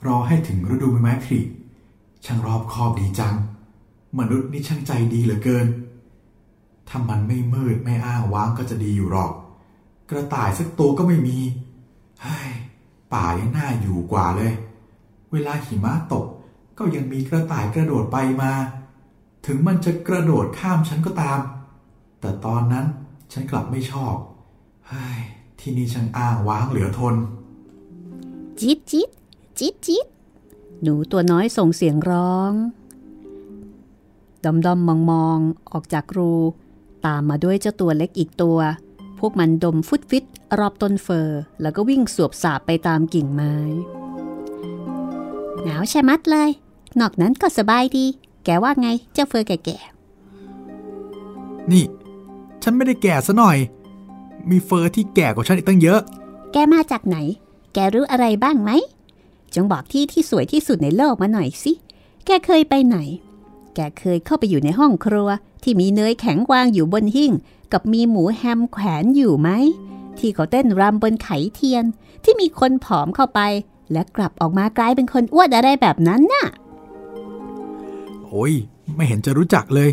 [0.08, 1.40] รอให้ถึงฤดูใบไม้ผลิ
[2.26, 3.36] ช่างรอบคอบดีจัง
[4.20, 5.68] มนุษย์นี่ช่างใจดีเหลือเกิน
[6.90, 9.32] ถ้ามันไม่มืดไม่อ้างว้างก็จะดีอยู่หรอก
[10.10, 11.38] กระต่ายสักตัวก็ไม่มี
[12.22, 12.50] เฮ้ย
[13.14, 14.54] ป่ายังน่าอยู่กว่าเลย
[15.32, 16.26] เวลาหิมะตก
[16.78, 18.54] ก็ยังมีกระต่ายกระโดดไปมา
[19.46, 21.40] ถึงมันจะกระโดดข้ามฉันก็ตาม
[22.20, 22.86] แต่ตอนนั้น
[23.32, 24.16] ฉันกลับไม่ชอบ
[24.88, 25.20] เฮ้ย
[25.60, 27.16] ที่นี่ฉันอ้างว้างเหลือทน
[28.62, 29.10] จิตจิต
[29.60, 30.08] จิตจิต
[30.82, 32.54] หนูตัวน้อยส่งเสียงร้อง
[34.44, 36.34] ดอมดอมมองมองๆออกจากรู
[37.06, 38.60] ตามมาด้วยเจ้าตัวเล็กอีกตัว
[39.20, 40.26] พวกมันดมฟุตฟิต
[40.60, 43.56] รอบต้นเฟอร์ แล้วก็วิ่งสวบสาบไปตามกิ่งไม้
[45.64, 46.50] หนาวใช่มัดเลย
[47.00, 48.06] นอกนั้นก็สบายดี
[48.46, 49.78] แกว่าไงเจ้าเฟอร์แก่
[51.72, 51.86] นี่
[52.64, 53.58] ฉันไม่ได้แก่ซะหน่อย
[54.50, 57.18] มีเฟอร์ที่แก่กว่าฉันอีกตั้งเยอะๆแกมาจากไหน
[57.74, 58.72] แกรู้อะไรบ้างไหม
[59.56, 61.72] จงบอกที่ที่สวยที่สุดในโลกมาหน่อยสิ
[62.26, 62.98] แกเคยไปไหน
[63.76, 65.30] แกเคยเข้าไปอยู่ในห้องครัว
[65.64, 67.32] ที่มีเนยแข็งวางอยู่บนหิ้ง
[67.72, 69.50] กับมีหมูแฮมแขวนอยู่ไหม
[70.18, 71.86] ที่เขาเต้นรำบนไขเทียน
[72.24, 73.40] ที่มีคนผอมเข้าไป
[73.92, 76.46] และกลับออกมากลายเป็นคนอ้วนอะไรแบบนั้นน่ะ
[78.36, 78.54] โอ้ย
[78.96, 79.90] ไม่เห็นจะรู้จักเลย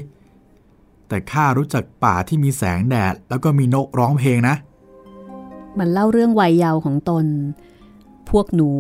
[1.09, 4.55] แต่ข้ารู้จักป่าที่มีแสงแดด แล้วก็มีนกร้องเพลงนะ
[5.79, 7.27] มันเล่าเรื่องวัยเยาว์ของตน
[8.31, 8.71] พวกหนู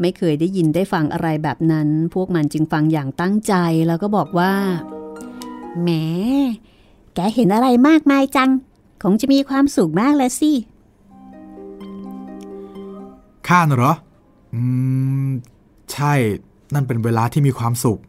[0.00, 3.54] ไม่เคยได้ยินได้ฟังอะไรแบบนั้น พวกมันจึงฟังอย่างตั้งใจ
[3.86, 4.52] แล้วก็บอกว่า
[5.80, 5.88] แหม
[7.14, 8.50] แกเห็นอะไรมากมายจัง
[9.02, 10.52] คงจะมีความสุขมากแล้วสิ
[13.48, 13.94] ข้าน่ะเหรอ
[14.54, 14.60] อื
[15.28, 15.30] ม
[15.92, 16.12] ใช่
[16.74, 18.00] นั่นเป็นเวลาที่มีความสุข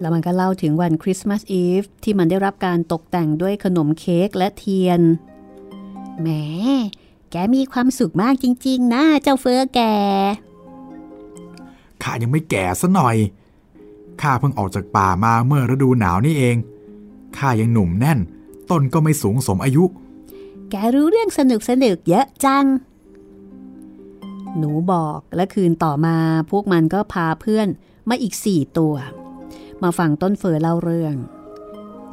[0.00, 5.00] แล้วมันก็เล่าถึงวันคริสต์มาสอีฟที่มันได้รับการตกแต่งด้วยขนมเค้กและเทียน
[6.20, 6.28] แหม
[7.30, 9.80] แกมีความสุขมากจริง ๆ นะ เจ้าเฟอแก
[12.02, 13.16] ข้ายังไม่แก่ซะหน่อย
[14.20, 16.56] ข้าเพิ่งออกจากป่ามาเมื่อฤดูหนาวนี่เอง
[17.36, 18.18] ข้ายังหนุ่มแน่น
[18.70, 19.84] ต้นก็ไม่สูงสมอายุ
[20.70, 22.66] แกรู้เรื่องสนุกสนุกเยอะจัง
[24.58, 26.16] หนูบอกและคืนต่อมา
[26.50, 27.68] พวกมันก็พาเพื่อน
[28.08, 28.94] มาอีกสี่ตัว
[29.82, 31.16] มาฟังต้นเฟอเล่าเรื่อง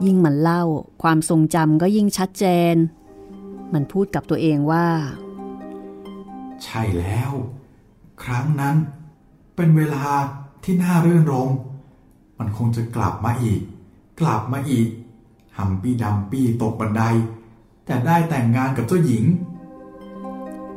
[0.05, 0.63] ยิ่งมันเล่า
[1.01, 2.75] ความทรงจำก็ยิ่งชัดเจน
[3.73, 4.87] มันพูดกับตัวเองว่า
[6.63, 7.31] ใช่แล้ว
[8.23, 8.75] ครั้งนั้น
[9.55, 10.05] เป็นเวลา
[10.63, 11.49] ที่น่ารื่นรมย์
[12.39, 13.61] มันคงจะกลับมาอีก
[14.19, 14.87] กลับมาอีก
[15.57, 17.03] ฮัมปี้ดัมปี้ตกบันได
[17.85, 19.25] แต่ได้แต่งงานกับเจ้าหญิง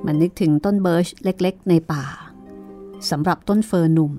[0.04, 2.04] มันนึกถึงต้นเบิร์ชเล็กๆ ในป่า
[3.10, 4.12] สำหรับต้นเฟอร์หนุ่ม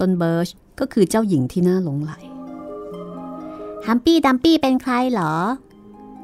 [0.00, 0.48] ต้นเบิร์ช
[0.80, 2.12] ก็คือเจ้าหญิงที่น่าหลงใหล
[3.86, 5.34] ฮัมปี้ดัมปี้เป็นใครเหรอ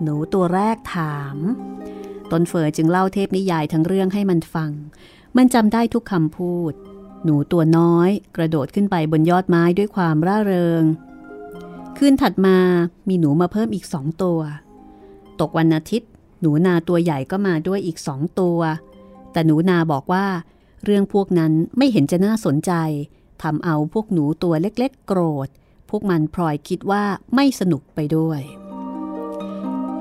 [0.03, 1.37] หนูตัวแรกถาม
[2.31, 4.71] ต้นเฟอจึงเล่าเทพนิยายทั้งเรื่องให้มันฟัง
[5.37, 6.73] มันจำได้ทุกคำพูด
[7.25, 10.83] หนูตัวน้อย กระโดดขึ้นไปบนยอดไม้ด้วยความร่าเริง
[11.97, 12.59] คืนถัดมา
[13.09, 14.41] มีหนูมาเพิ่มอีกสองตัว
[15.41, 18.59] ตกวันอาทิตย์ หนูนาตัวใหญ่ก็มาด้วยอีกสองตัว
[19.33, 20.27] แต่หนูนาบอกว่า
[20.85, 22.73] เรื่องพวกนั้นไม่เห็นจะน่าสนใจ
[23.43, 25.49] ทำเอาพวกหนูตัวเล็กๆ โกรธ
[25.91, 28.41] พวกมันพลอยคิดว่าไม่สนุกไปด้วย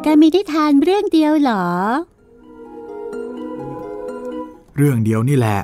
[0.02, 1.66] แกมีได้ทานเรื่องเดียวเหรอ
[4.76, 5.60] เรื่องเดียวนี่แหละ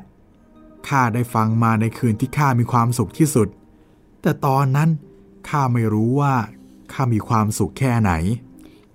[0.88, 3.48] ข้าได้ฟังมาในคืนที่ข้ามีความสุขที่สุด
[4.22, 4.90] แต่ตอนนั้น
[5.50, 6.36] ข้าไม่รู้ว่า
[6.94, 8.12] ข้ามีความสุขแค่ไหน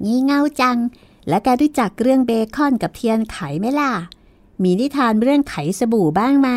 [0.05, 0.79] งี่เง่าจัง
[1.29, 3.93] และแกรู้จักเรื่องเบคอนกับเทียนไขไหมล่ะ
[4.63, 6.51] มีนิทานเรื่องไขสบู่บ้างไหม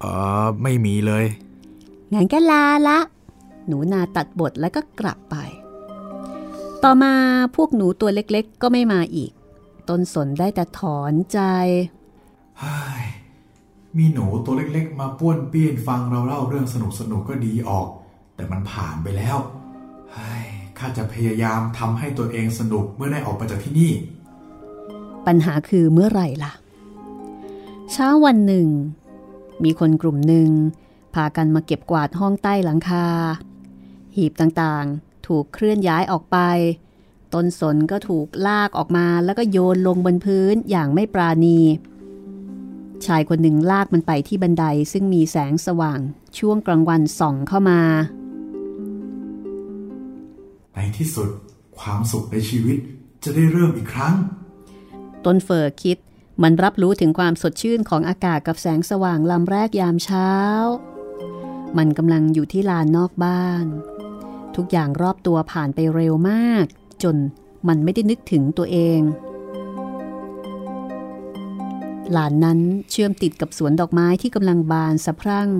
[0.00, 0.04] เอ
[0.42, 1.24] อไม่มีเลย
[2.14, 2.98] งั้นก็ลาละ
[3.66, 5.36] หนูนาตัดบทแล้วก็กลับไป
[6.82, 7.14] ต่อมา
[7.56, 9.32] พวกหนูตัวเล็กๆ ก็ไม่มาอีก
[9.88, 11.40] ต้นสนได้แต่ถอนใจ
[12.60, 13.04] เฮ้ย
[13.96, 17.88] มีหนูตัวเล็กๆ มาป้วนเปี้ยนฟังเราเล่าเรื่องสนุกสนุกๆก็ดีออก
[18.36, 19.36] แต่มันผ่านไปแล้ว
[20.12, 20.44] เฮ้ย
[20.78, 23.92] ข้าจะพยายามทำให้ตัวเองสนุกเมื่อได้ออกไปจากที่นี่
[25.26, 26.52] ปัญหาคือเมื่อไหร่ล่ะ
[27.92, 28.68] เช้าวันหนึ่ง
[29.64, 30.48] มีคนกลุ่มหนึ่ง
[31.16, 33.06] พากันมาเก็บกวาดห้องใต้หลังคา
[34.16, 36.38] หีบต่างๆ ถูกเคลื่อนย้ายออกไป
[37.34, 41.58] ต้นสนก็ถูกลากออกมาแล้วก็โยนลงบนพื้นอย่างไม่ปราณี
[43.06, 46.00] ชายคนหนึ่งลากมันไปที่บันไดซึ่งมีแสงสว่าง
[46.38, 47.80] ช่วงกลางวันส่องเข้ามา
[50.74, 51.28] ในที่สุด
[51.78, 52.78] ความสุขในชีวิต
[53.24, 54.14] จะได้เริ่มอีกครั้ง
[55.24, 55.98] ต้นเฟอร์คิด
[56.42, 60.30] มันรับรู้ถึงความสดชื่นของอากาศกับแสงสว่างลำแรกยามเช้า
[61.78, 63.66] มันกำลังอยู่ที่ลานนอกบ้าน
[64.56, 66.66] ทุกอย่างรอบตัวผ่านไปเร็วมาก
[67.02, 67.16] จน
[67.68, 69.00] มันไม่ได้นึกถึงตัวเอง
[72.16, 72.60] ลานนั้น
[72.90, 75.50] เชื่อมติดกับสวนดอกไม้ที่กำลังบานสะพรั่ง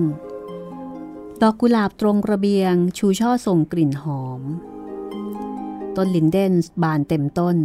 [1.41, 4.41] ดอกกุหลาบตรงระเบียง ชูช่อส่งกลิ่นหอม
[5.95, 6.53] ต้นลินเดน
[6.83, 7.57] บานเต็มต้น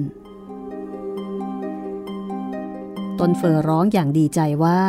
[3.20, 4.80] ต้นเฟอร้องอย่างดีใจว่า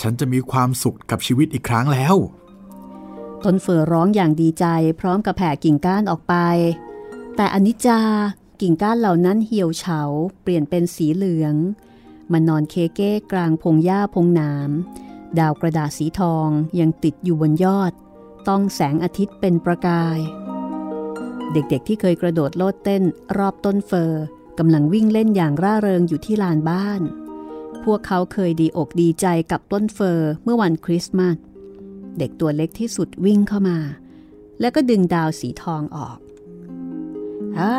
[0.00, 2.14] ฉันจะมีความสุขกับชีวิตอีกครั้งแล้ว
[3.44, 4.64] ต้นเฟอร้องอย่างดีใจ
[5.00, 6.34] พร้อมกับแผ่กิ่งก้านออกไป
[7.36, 8.00] แต่อนิจจา
[8.60, 10.00] กิ่งก้านเหล่านั้นเหี่ยวเฉา
[10.42, 11.54] เปลี่ยนเป็นสีเหลือง
[12.32, 14.70] มันนอนเคเก้กลางพงหญ้าพงหนาม
[15.38, 16.48] ดาวกระดาษสีทอง
[16.80, 17.92] ยังติดอยู่บนยอด
[18.48, 20.18] ต้องแสงอาทิตย์เป็นประกาย
[21.52, 23.02] เด็กๆที่เคยกระโดดโลดเต้น
[23.38, 24.12] รอบต้นเฟอ
[24.58, 27.00] กำลังวิ่งเล่นอย่างร่าเริงอยู่ที่ลานบ้าน
[27.84, 31.36] พวกเขาเคยดีอกดีใจกับต้นเฟอร์เมื่อวันคริสต์มาส
[32.18, 33.78] เด็กตัวเล็กที่สุดวิ่งเข้ามา
[34.60, 36.18] แล้วก็ดึงดาวสีทองออก
[37.58, 37.74] อ่า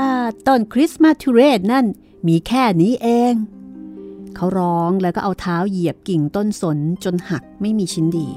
[0.48, 1.86] ต้นคริสต์มาสทุเรศนั่น
[2.28, 3.34] มีแค่นี้เอง
[4.36, 8.28] เขาร้องแล้วก็เอาเท้าเหยียบกิ่งต้นสนจนหักไม่มีชิ้นดี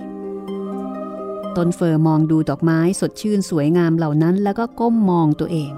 [1.56, 5.72] ต้นเฟอร์มองดูดอกไม้สดชื่นสวยงามเหล่านั้น แล้วก็ก้มมองตัวเอง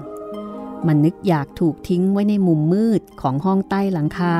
[0.87, 4.35] มันนึกอยากถูกทิ้งไว้ในมุมมืดของห้องใต้หลังคา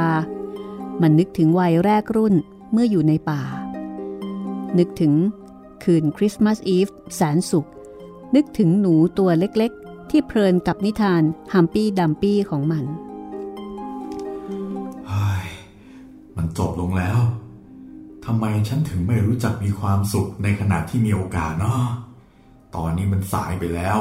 [1.01, 2.35] มันนึกถึงวัยแรกรุ่น
[2.71, 3.41] เมื่ออยู่ในป่า
[4.77, 5.13] นึกถึง
[5.83, 7.69] คืนคริสต์มาสอีฟแสนสุข
[8.35, 11.23] นึกถึงหนูตัวเล็กๆ ที่เพลินกับนิทาน
[11.53, 12.85] ฮัมปี้ดัมปี้ของมัน
[16.35, 17.19] มันจบลงแล้ว
[18.25, 21.83] ทำไมฉันถึงไม่รู้จักมีความสุขในขณะที่มีโอกาสเนาะ
[22.75, 23.97] ตอนนี้มันสายไปแล้ว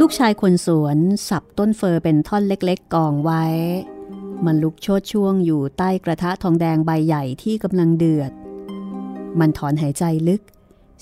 [0.00, 3.44] ลูกชายคนสวนสับต้นเฟอร์เป็นท่อนเล็กๆกองไว้
[4.44, 8.32] มันลุกโชดช่วงอยู่ใต้กระทะทองแดงใบใหญ่ที่กำลังเดือด
[9.38, 10.42] มันถอนหายใจลึก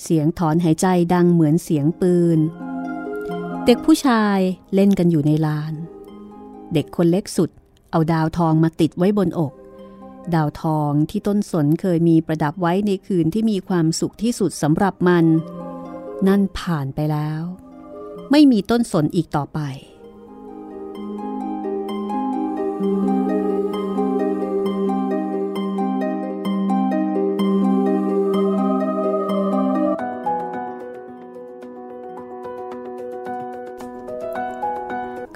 [0.03, 2.39] เสียงถอนหายใจดังเหมือนเสียงปืน
[3.67, 4.39] เด็กผู้ชาย
[4.75, 5.75] เล่นกันอยู่ในลาน
[6.75, 7.51] เด็กคนเล็กสุด
[7.91, 9.53] เอาดาวทองมาติดไว้บนอก
[10.35, 15.25] ดาวทองที่ต้นสนเคยมีประดับไว้ในคืนที่มีความสุขที่สุดสำหรับมัน
[16.29, 17.43] นั่นผ่านไปแล้ว
[18.33, 19.61] ไม่มีต้นสนอีกต่อไป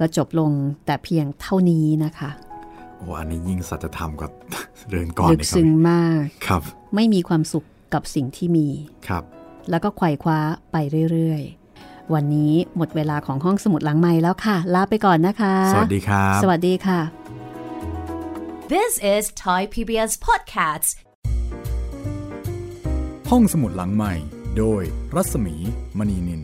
[0.01, 0.53] ก็จบลง
[0.86, 2.30] แต่เพียงเท่านี้นะคะ
[2.99, 4.30] โอ้อันนี้ยิ่งสัจธรรมกว่า
[4.90, 6.62] เรื่องก่อนลึกนี่ครัซึ้งมากครับ
[6.94, 8.68] ไม่มีความสุขกับสิ่งที่มี
[9.09, 9.24] ครับ
[9.70, 10.38] แล้วก็ไขว่คว้า
[10.72, 10.76] ไป
[11.12, 11.66] เรื่อยๆ
[12.14, 17.00] วันนี้หมดเวลาของห้องสมุดหลังใหม่แล้วค่ะ ลาไปก่อนนะคะ สวัสดีครับ สวัสดีค่ะ
[18.74, 20.90] This is Thai PBS Podcasts.
[23.30, 24.12] ห้องสมุดหลังใหม่
[24.59, 24.82] โดย
[25.14, 25.54] รัศมี
[25.98, 26.42] มณีนิน